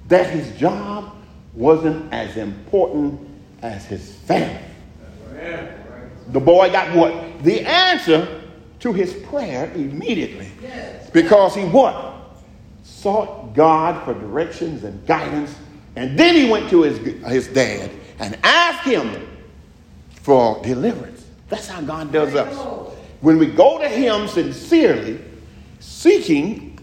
that 0.10 0.30
his 0.30 0.56
job 0.60 1.15
wasn't 1.56 2.13
as 2.13 2.38
important 2.38 3.19
as 3.63 3.88
his 3.88 4.17
family. 4.17 4.62
The 6.28 6.39
boy 6.39 6.69
got 6.69 6.96
what? 6.96 7.43
The 7.43 7.62
answer 7.62 8.39
to 8.82 8.93
his 8.93 9.13
prayer 9.13 9.72
immediately. 9.74 10.52
Because 11.13 11.56
he 11.56 11.63
what? 11.63 12.13
Sought 12.84 13.54
God 13.54 14.04
for 14.04 14.13
directions 14.13 14.84
and 14.84 15.06
guidance. 15.06 15.56
And 15.95 16.17
then 16.19 16.36
he 16.36 16.49
went 16.49 16.69
to 16.71 16.82
his, 16.82 16.97
his 17.26 17.47
dad 17.47 17.91
and 18.19 18.38
asked 18.43 18.86
him 18.86 19.28
for 20.21 20.62
deliverance. 20.63 21.26
That's 21.49 21.67
how 21.67 21.82
God 21.82 22.12
does 22.12 22.36
us. 22.36 22.56
When 23.21 23.38
we 23.38 23.45
go 23.45 23.78
to 23.80 23.88
him 23.88 24.28
sincerely, 24.28 25.19
seeking, 25.80 26.80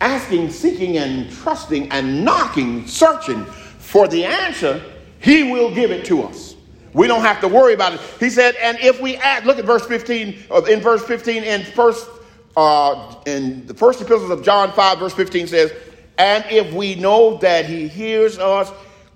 asking, 0.00 0.50
seeking, 0.50 0.98
and 0.98 1.30
trusting, 1.30 1.90
and 1.90 2.24
knocking, 2.24 2.86
searching 2.86 3.44
for 3.44 4.06
the 4.06 4.24
answer, 4.24 4.82
he 5.20 5.50
will 5.50 5.74
give 5.74 5.90
it 5.90 6.04
to 6.06 6.22
us. 6.22 6.54
We 6.92 7.08
don't 7.08 7.22
have 7.22 7.40
to 7.40 7.48
worry 7.48 7.74
about 7.74 7.94
it. 7.94 8.00
He 8.20 8.30
said, 8.30 8.54
and 8.56 8.78
if 8.80 9.00
we 9.00 9.16
add, 9.16 9.46
look 9.46 9.58
at 9.58 9.64
verse 9.64 9.84
15, 9.84 10.44
uh, 10.50 10.62
in 10.62 10.80
verse 10.80 11.04
15, 11.04 11.42
in 11.42 11.64
first, 11.64 12.08
uh, 12.56 13.14
in 13.26 13.66
the 13.66 13.74
first 13.74 14.00
epistles 14.00 14.30
of 14.30 14.44
John 14.44 14.72
5, 14.72 14.98
verse 14.98 15.14
15 15.14 15.48
says, 15.48 15.72
and 16.18 16.44
if 16.50 16.72
we 16.72 16.94
know 16.94 17.38
that 17.38 17.66
he 17.66 17.88
hears 17.88 18.38
us, 18.38 18.70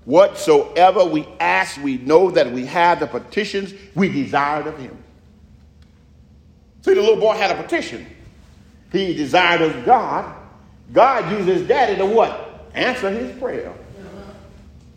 whatsoever 0.04 1.04
we 1.04 1.28
ask, 1.38 1.80
we 1.82 1.98
know 1.98 2.30
that 2.30 2.50
we 2.50 2.66
have 2.66 3.00
the 3.00 3.06
petitions 3.06 3.72
we 3.94 4.08
desired 4.08 4.66
of 4.66 4.78
him. 4.78 4.96
See, 6.82 6.94
the 6.94 7.00
little 7.00 7.20
boy 7.20 7.34
had 7.34 7.50
a 7.50 7.62
petition. 7.62 8.06
He 8.90 9.14
desired 9.14 9.62
of 9.62 9.84
God. 9.84 10.34
God 10.92 11.30
used 11.30 11.48
his 11.48 11.68
daddy 11.68 11.96
to 11.96 12.06
what? 12.06 12.70
Answer 12.74 13.10
his 13.10 13.38
prayer. 13.38 13.72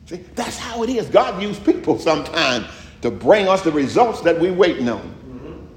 See, 0.06 0.18
that's 0.36 0.58
how 0.58 0.84
it 0.84 0.90
is. 0.90 1.08
God 1.08 1.42
used 1.42 1.66
people 1.66 2.00
sometimes 2.00 2.68
to 3.02 3.12
bring 3.12 3.48
us 3.48 3.62
the 3.62 3.72
results 3.72 4.22
that 4.22 4.40
we're 4.40 4.54
waiting 4.54 4.88
on. 4.90 5.14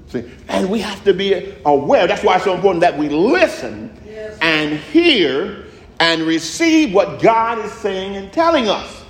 See, 0.07 0.29
and 0.47 0.69
we 0.69 0.79
have 0.79 1.03
to 1.03 1.13
be 1.13 1.55
aware. 1.65 2.07
That's 2.07 2.23
why 2.23 2.35
it's 2.35 2.45
so 2.45 2.55
important 2.55 2.81
that 2.81 2.97
we 2.97 3.09
listen 3.09 3.95
yes. 4.05 4.37
and 4.41 4.77
hear 4.77 5.65
and 5.99 6.23
receive 6.23 6.93
what 6.93 7.21
God 7.21 7.57
is 7.59 7.71
saying 7.71 8.15
and 8.15 8.31
telling 8.31 8.67
us. 8.69 9.03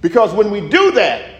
Because 0.00 0.32
when 0.32 0.50
we 0.50 0.60
do 0.68 0.92
that, 0.92 1.30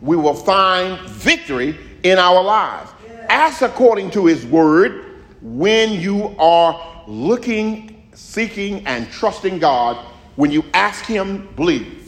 we 0.00 0.16
will 0.16 0.34
find 0.34 0.98
victory 1.08 1.78
in 2.02 2.18
our 2.18 2.42
lives. 2.42 2.90
Yes. 3.06 3.26
Ask 3.28 3.62
according 3.62 4.10
to 4.12 4.26
His 4.26 4.44
word 4.46 5.22
when 5.42 5.92
you 5.92 6.34
are 6.38 7.04
looking, 7.06 8.08
seeking, 8.14 8.86
and 8.86 9.10
trusting 9.10 9.58
God. 9.58 10.04
When 10.36 10.50
you 10.50 10.64
ask 10.74 11.04
Him, 11.04 11.48
believe. 11.54 12.00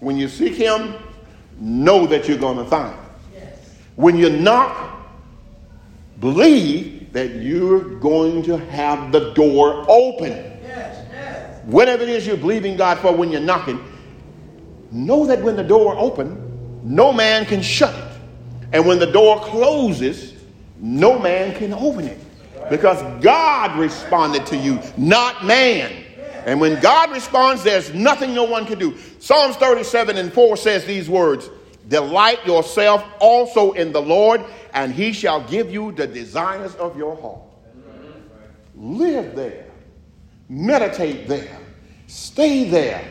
When 0.00 0.16
you 0.16 0.28
seek 0.28 0.54
him, 0.54 0.94
know 1.58 2.06
that 2.06 2.28
you're 2.28 2.38
going 2.38 2.58
to 2.58 2.64
find. 2.64 2.96
When 3.96 4.16
you 4.16 4.30
knock, 4.30 5.08
believe 6.20 7.12
that 7.12 7.36
you're 7.36 7.98
going 7.98 8.42
to 8.44 8.58
have 8.58 9.10
the 9.10 9.32
door 9.32 9.84
open. 9.88 10.32
Yes, 10.32 11.06
yes. 11.10 11.64
Whatever 11.64 12.02
it 12.02 12.10
is 12.10 12.26
you're 12.26 12.36
believing 12.36 12.76
God 12.76 12.98
for 12.98 13.14
when 13.14 13.30
you're 13.30 13.40
knocking, 13.40 13.82
know 14.92 15.26
that 15.26 15.42
when 15.42 15.56
the 15.56 15.64
door 15.64 15.96
open, 15.96 16.42
no 16.84 17.12
man 17.12 17.46
can 17.46 17.62
shut 17.62 17.94
it. 17.94 18.20
And 18.72 18.86
when 18.86 18.98
the 18.98 19.10
door 19.10 19.40
closes, 19.40 20.34
no 20.78 21.18
man 21.18 21.56
can 21.56 21.72
open 21.72 22.06
it. 22.06 22.20
Because 22.68 23.00
God 23.22 23.78
responded 23.78 24.44
to 24.46 24.56
you, 24.56 24.80
not 24.96 25.44
man. 25.44 26.04
And 26.44 26.60
when 26.60 26.80
God 26.80 27.10
responds, 27.10 27.64
there's 27.64 27.94
nothing 27.94 28.34
no 28.34 28.44
one 28.44 28.66
can 28.66 28.78
do. 28.78 28.96
Psalms 29.18 29.56
37 29.56 30.16
and 30.16 30.32
4 30.32 30.56
says 30.56 30.84
these 30.84 31.08
words 31.08 31.48
Delight 31.88 32.44
yourself 32.44 33.04
also 33.20 33.72
in 33.72 33.92
the 33.92 34.02
Lord, 34.02 34.44
and 34.74 34.92
he 34.92 35.12
shall 35.12 35.46
give 35.46 35.70
you 35.70 35.92
the 35.92 36.06
desires 36.06 36.74
of 36.76 36.96
your 36.96 37.16
heart. 37.16 37.40
Live 38.74 39.36
there, 39.36 39.66
meditate 40.48 41.28
there, 41.28 41.58
stay 42.08 42.68
there, 42.68 43.04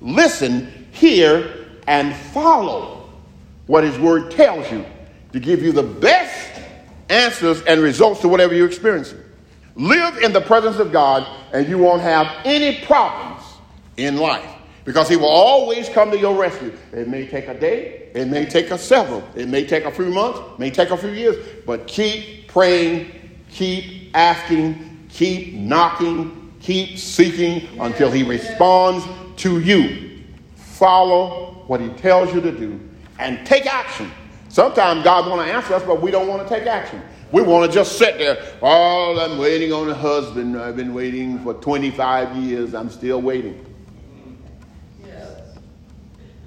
listen, 0.00 0.88
hear, 0.90 1.66
and 1.86 2.14
follow 2.14 3.10
what 3.66 3.84
his 3.84 3.98
word 3.98 4.30
tells 4.32 4.70
you 4.70 4.84
to 5.32 5.40
give 5.40 5.62
you 5.62 5.72
the 5.72 5.82
best 5.82 6.60
answers 7.08 7.62
and 7.62 7.80
results 7.80 8.20
to 8.20 8.28
whatever 8.28 8.54
you're 8.54 8.66
experiencing. 8.66 9.20
Live 9.76 10.18
in 10.18 10.32
the 10.32 10.40
presence 10.40 10.78
of 10.78 10.90
God, 10.90 11.26
and 11.52 11.68
you 11.68 11.78
won't 11.78 12.02
have 12.02 12.26
any 12.44 12.84
problems 12.84 13.42
in 13.96 14.16
life 14.16 14.55
because 14.86 15.08
He 15.08 15.16
will 15.16 15.26
always 15.26 15.90
come 15.90 16.10
to 16.12 16.18
your 16.18 16.34
rescue. 16.34 16.72
It 16.92 17.08
may 17.08 17.26
take 17.26 17.48
a 17.48 17.58
day, 17.58 18.08
it 18.14 18.28
may 18.28 18.46
take 18.46 18.70
a 18.70 18.78
several, 18.78 19.22
it 19.34 19.48
may 19.48 19.66
take 19.66 19.84
a 19.84 19.90
few 19.90 20.06
months, 20.06 20.40
may 20.58 20.70
take 20.70 20.90
a 20.90 20.96
few 20.96 21.10
years, 21.10 21.36
but 21.66 21.86
keep 21.86 22.48
praying, 22.48 23.10
keep 23.50 24.16
asking, 24.16 25.08
keep 25.10 25.54
knocking, 25.54 26.54
keep 26.60 26.96
seeking 26.96 27.68
until 27.80 28.10
He 28.10 28.22
responds 28.22 29.04
to 29.42 29.60
you. 29.60 30.22
Follow 30.54 31.64
what 31.66 31.80
He 31.80 31.88
tells 31.90 32.32
you 32.32 32.40
to 32.40 32.52
do 32.52 32.80
and 33.18 33.44
take 33.44 33.66
action. 33.66 34.10
Sometimes 34.48 35.02
God 35.04 35.28
want 35.28 35.46
to 35.46 35.52
answer 35.52 35.74
us, 35.74 35.82
but 35.82 36.00
we 36.00 36.10
don't 36.10 36.28
want 36.28 36.46
to 36.46 36.48
take 36.48 36.66
action. 36.66 37.02
We 37.32 37.42
want 37.42 37.68
to 37.70 37.74
just 37.76 37.98
sit 37.98 38.18
there. 38.18 38.38
Oh, 38.62 39.18
I'm 39.18 39.38
waiting 39.38 39.72
on 39.72 39.90
a 39.90 39.94
husband. 39.94 40.56
I've 40.56 40.76
been 40.76 40.94
waiting 40.94 41.40
for 41.40 41.54
25 41.54 42.36
years. 42.36 42.72
I'm 42.72 42.88
still 42.88 43.20
waiting. 43.20 43.65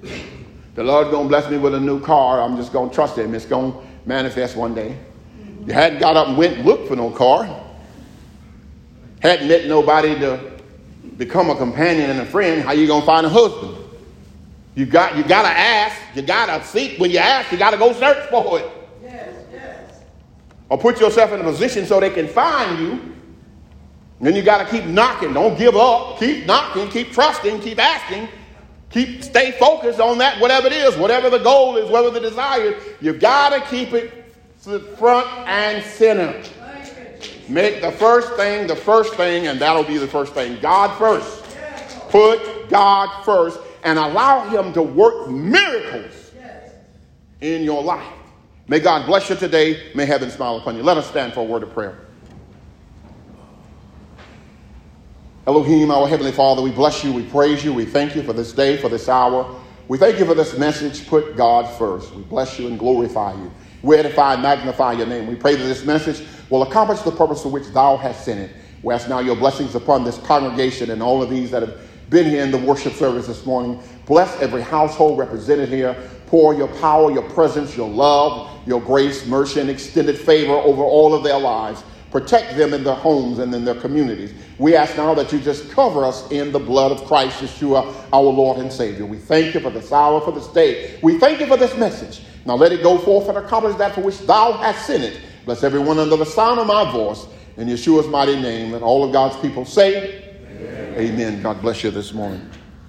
The 0.02 0.84
Lord's 0.84 1.10
going 1.10 1.24
to 1.24 1.28
bless 1.28 1.50
me 1.50 1.58
with 1.58 1.74
a 1.74 1.80
new 1.80 2.00
car. 2.00 2.40
I'm 2.40 2.56
just 2.56 2.72
to 2.88 2.94
trust 2.94 3.18
Him. 3.18 3.34
It's 3.34 3.44
to 3.72 3.86
manifest 4.06 4.56
one 4.56 4.74
day. 4.74 4.96
You 5.66 5.72
hadn't 5.72 5.98
got 5.98 6.16
up 6.16 6.28
and 6.28 6.38
went 6.38 6.56
and 6.56 6.64
looked 6.64 6.88
for 6.88 6.96
no 6.96 7.10
car. 7.10 7.48
Hadn't 9.20 9.48
met 9.48 9.66
nobody 9.66 10.18
to 10.20 10.50
become 11.16 11.50
a 11.50 11.56
companion 11.56 12.10
and 12.10 12.20
a 12.20 12.24
friend. 12.26 12.62
How 12.62 12.72
you 12.72 12.86
to 13.00 13.06
find 13.06 13.26
a 13.26 13.28
husband? 13.28 13.76
You 14.74 14.86
got 14.86 15.16
you 15.16 15.24
got 15.24 15.42
to 15.42 15.48
ask. 15.48 15.96
You 16.14 16.22
got 16.22 16.46
to 16.46 16.66
seek. 16.66 16.98
When 16.98 17.10
you 17.10 17.18
ask, 17.18 17.52
you 17.52 17.58
got 17.58 17.72
to 17.72 17.76
go 17.76 17.92
search 17.92 18.28
for 18.30 18.58
it 18.60 18.66
Yes, 19.02 19.34
yes. 19.52 20.00
or 20.68 20.78
put 20.78 21.00
yourself 21.00 21.32
in 21.32 21.40
a 21.40 21.44
position 21.44 21.84
so 21.84 22.00
they 22.00 22.10
can 22.10 22.26
find 22.26 22.78
you 22.78 23.14
Then 24.20 24.34
you 24.34 24.42
got 24.42 24.64
to 24.64 24.70
keep 24.70 24.84
knocking. 24.86 25.32
Don't 25.34 25.58
give 25.58 25.76
up. 25.76 26.18
Keep 26.18 26.46
knocking. 26.46 26.88
Keep 26.88 27.12
trusting. 27.12 27.60
Keep 27.60 27.78
asking. 27.78 28.28
Keep 28.90 29.22
stay 29.22 29.52
focused 29.52 30.00
on 30.00 30.18
that, 30.18 30.40
whatever 30.40 30.66
it 30.66 30.72
is, 30.72 30.96
whatever 30.96 31.30
the 31.30 31.38
goal 31.38 31.76
is, 31.76 31.88
whatever 31.88 32.10
the 32.10 32.20
desire. 32.20 32.72
is. 32.72 32.84
You've 33.00 33.20
got 33.20 33.50
to 33.50 33.60
keep 33.70 33.92
it 33.92 34.20
front 34.98 35.26
and 35.48 35.84
center. 35.84 36.42
Make 37.48 37.80
the 37.80 37.92
first 37.92 38.34
thing 38.34 38.66
the 38.66 38.76
first 38.76 39.14
thing, 39.14 39.46
and 39.46 39.60
that'll 39.60 39.84
be 39.84 39.98
the 39.98 40.08
first 40.08 40.34
thing. 40.34 40.60
God 40.60 40.96
first. 40.98 41.44
Put 42.10 42.68
God 42.68 43.24
first 43.24 43.60
and 43.84 43.98
allow 43.98 44.48
Him 44.48 44.72
to 44.72 44.82
work 44.82 45.28
miracles 45.28 46.32
in 47.40 47.62
your 47.62 47.82
life. 47.82 48.12
May 48.68 48.80
God 48.80 49.06
bless 49.06 49.30
you 49.30 49.36
today. 49.36 49.92
May 49.94 50.04
heaven 50.04 50.30
smile 50.30 50.56
upon 50.56 50.76
you. 50.76 50.82
Let 50.82 50.96
us 50.96 51.08
stand 51.08 51.32
for 51.32 51.40
a 51.40 51.44
word 51.44 51.62
of 51.62 51.72
prayer. 51.72 51.98
Elohim, 55.50 55.90
our 55.90 56.06
Heavenly 56.06 56.30
Father, 56.30 56.62
we 56.62 56.70
bless 56.70 57.02
you, 57.02 57.12
we 57.12 57.24
praise 57.24 57.64
you, 57.64 57.72
we 57.72 57.84
thank 57.84 58.14
you 58.14 58.22
for 58.22 58.32
this 58.32 58.52
day, 58.52 58.76
for 58.76 58.88
this 58.88 59.08
hour. 59.08 59.60
We 59.88 59.98
thank 59.98 60.20
you 60.20 60.24
for 60.24 60.36
this 60.36 60.56
message. 60.56 61.08
Put 61.08 61.34
God 61.36 61.66
first. 61.76 62.14
We 62.14 62.22
bless 62.22 62.56
you 62.56 62.68
and 62.68 62.78
glorify 62.78 63.32
you. 63.32 63.50
We 63.82 63.96
edify 63.96 64.34
and 64.34 64.44
magnify 64.44 64.92
your 64.92 65.08
name. 65.08 65.26
We 65.26 65.34
pray 65.34 65.56
that 65.56 65.64
this 65.64 65.84
message 65.84 66.24
will 66.50 66.62
accomplish 66.62 67.00
the 67.00 67.10
purpose 67.10 67.42
for 67.42 67.48
which 67.48 67.66
thou 67.74 67.96
hast 67.96 68.24
sent 68.24 68.38
it. 68.38 68.52
We 68.84 68.94
ask 68.94 69.08
now 69.08 69.18
your 69.18 69.34
blessings 69.34 69.74
upon 69.74 70.04
this 70.04 70.18
congregation 70.18 70.88
and 70.92 71.02
all 71.02 71.20
of 71.20 71.28
these 71.28 71.50
that 71.50 71.62
have 71.62 71.80
been 72.10 72.26
here 72.26 72.44
in 72.44 72.52
the 72.52 72.58
worship 72.58 72.92
service 72.92 73.26
this 73.26 73.44
morning. 73.44 73.82
Bless 74.06 74.40
every 74.40 74.62
household 74.62 75.18
represented 75.18 75.68
here. 75.68 75.96
Pour 76.26 76.54
your 76.54 76.68
power, 76.76 77.10
your 77.10 77.28
presence, 77.30 77.76
your 77.76 77.90
love, 77.90 78.48
your 78.68 78.80
grace, 78.80 79.26
mercy, 79.26 79.58
and 79.58 79.68
extended 79.68 80.16
favor 80.16 80.52
over 80.54 80.84
all 80.84 81.12
of 81.12 81.24
their 81.24 81.40
lives. 81.40 81.82
Protect 82.10 82.56
them 82.56 82.74
in 82.74 82.82
their 82.82 82.94
homes 82.94 83.38
and 83.38 83.54
in 83.54 83.64
their 83.64 83.76
communities. 83.76 84.34
We 84.58 84.74
ask 84.74 84.96
now 84.96 85.14
that 85.14 85.32
you 85.32 85.38
just 85.38 85.70
cover 85.70 86.04
us 86.04 86.28
in 86.32 86.50
the 86.50 86.58
blood 86.58 86.90
of 86.90 87.04
Christ 87.06 87.40
Yeshua, 87.40 87.94
our 88.12 88.22
Lord 88.22 88.58
and 88.58 88.72
Savior. 88.72 89.06
We 89.06 89.18
thank 89.18 89.54
you 89.54 89.60
for 89.60 89.70
this 89.70 89.92
hour, 89.92 90.20
for 90.20 90.32
this 90.32 90.48
day. 90.48 90.98
We 91.02 91.18
thank 91.18 91.38
you 91.38 91.46
for 91.46 91.56
this 91.56 91.76
message. 91.76 92.22
Now 92.44 92.56
let 92.56 92.72
it 92.72 92.82
go 92.82 92.98
forth 92.98 93.28
and 93.28 93.38
accomplish 93.38 93.76
that 93.76 93.94
for 93.94 94.00
which 94.00 94.18
thou 94.20 94.52
hast 94.54 94.86
sent 94.86 95.04
it. 95.04 95.20
Bless 95.44 95.62
everyone 95.62 95.98
under 95.98 96.16
the 96.16 96.26
sound 96.26 96.58
of 96.58 96.66
my 96.66 96.90
voice. 96.90 97.26
In 97.56 97.68
Yeshua's 97.68 98.08
mighty 98.08 98.40
name, 98.40 98.74
and 98.74 98.82
all 98.82 99.04
of 99.04 99.12
God's 99.12 99.36
people 99.40 99.64
say, 99.64 100.24
Amen. 100.46 100.94
Amen. 100.96 101.42
God 101.42 101.60
bless 101.60 101.84
you 101.84 101.90
this 101.90 102.12
morning. 102.12 102.48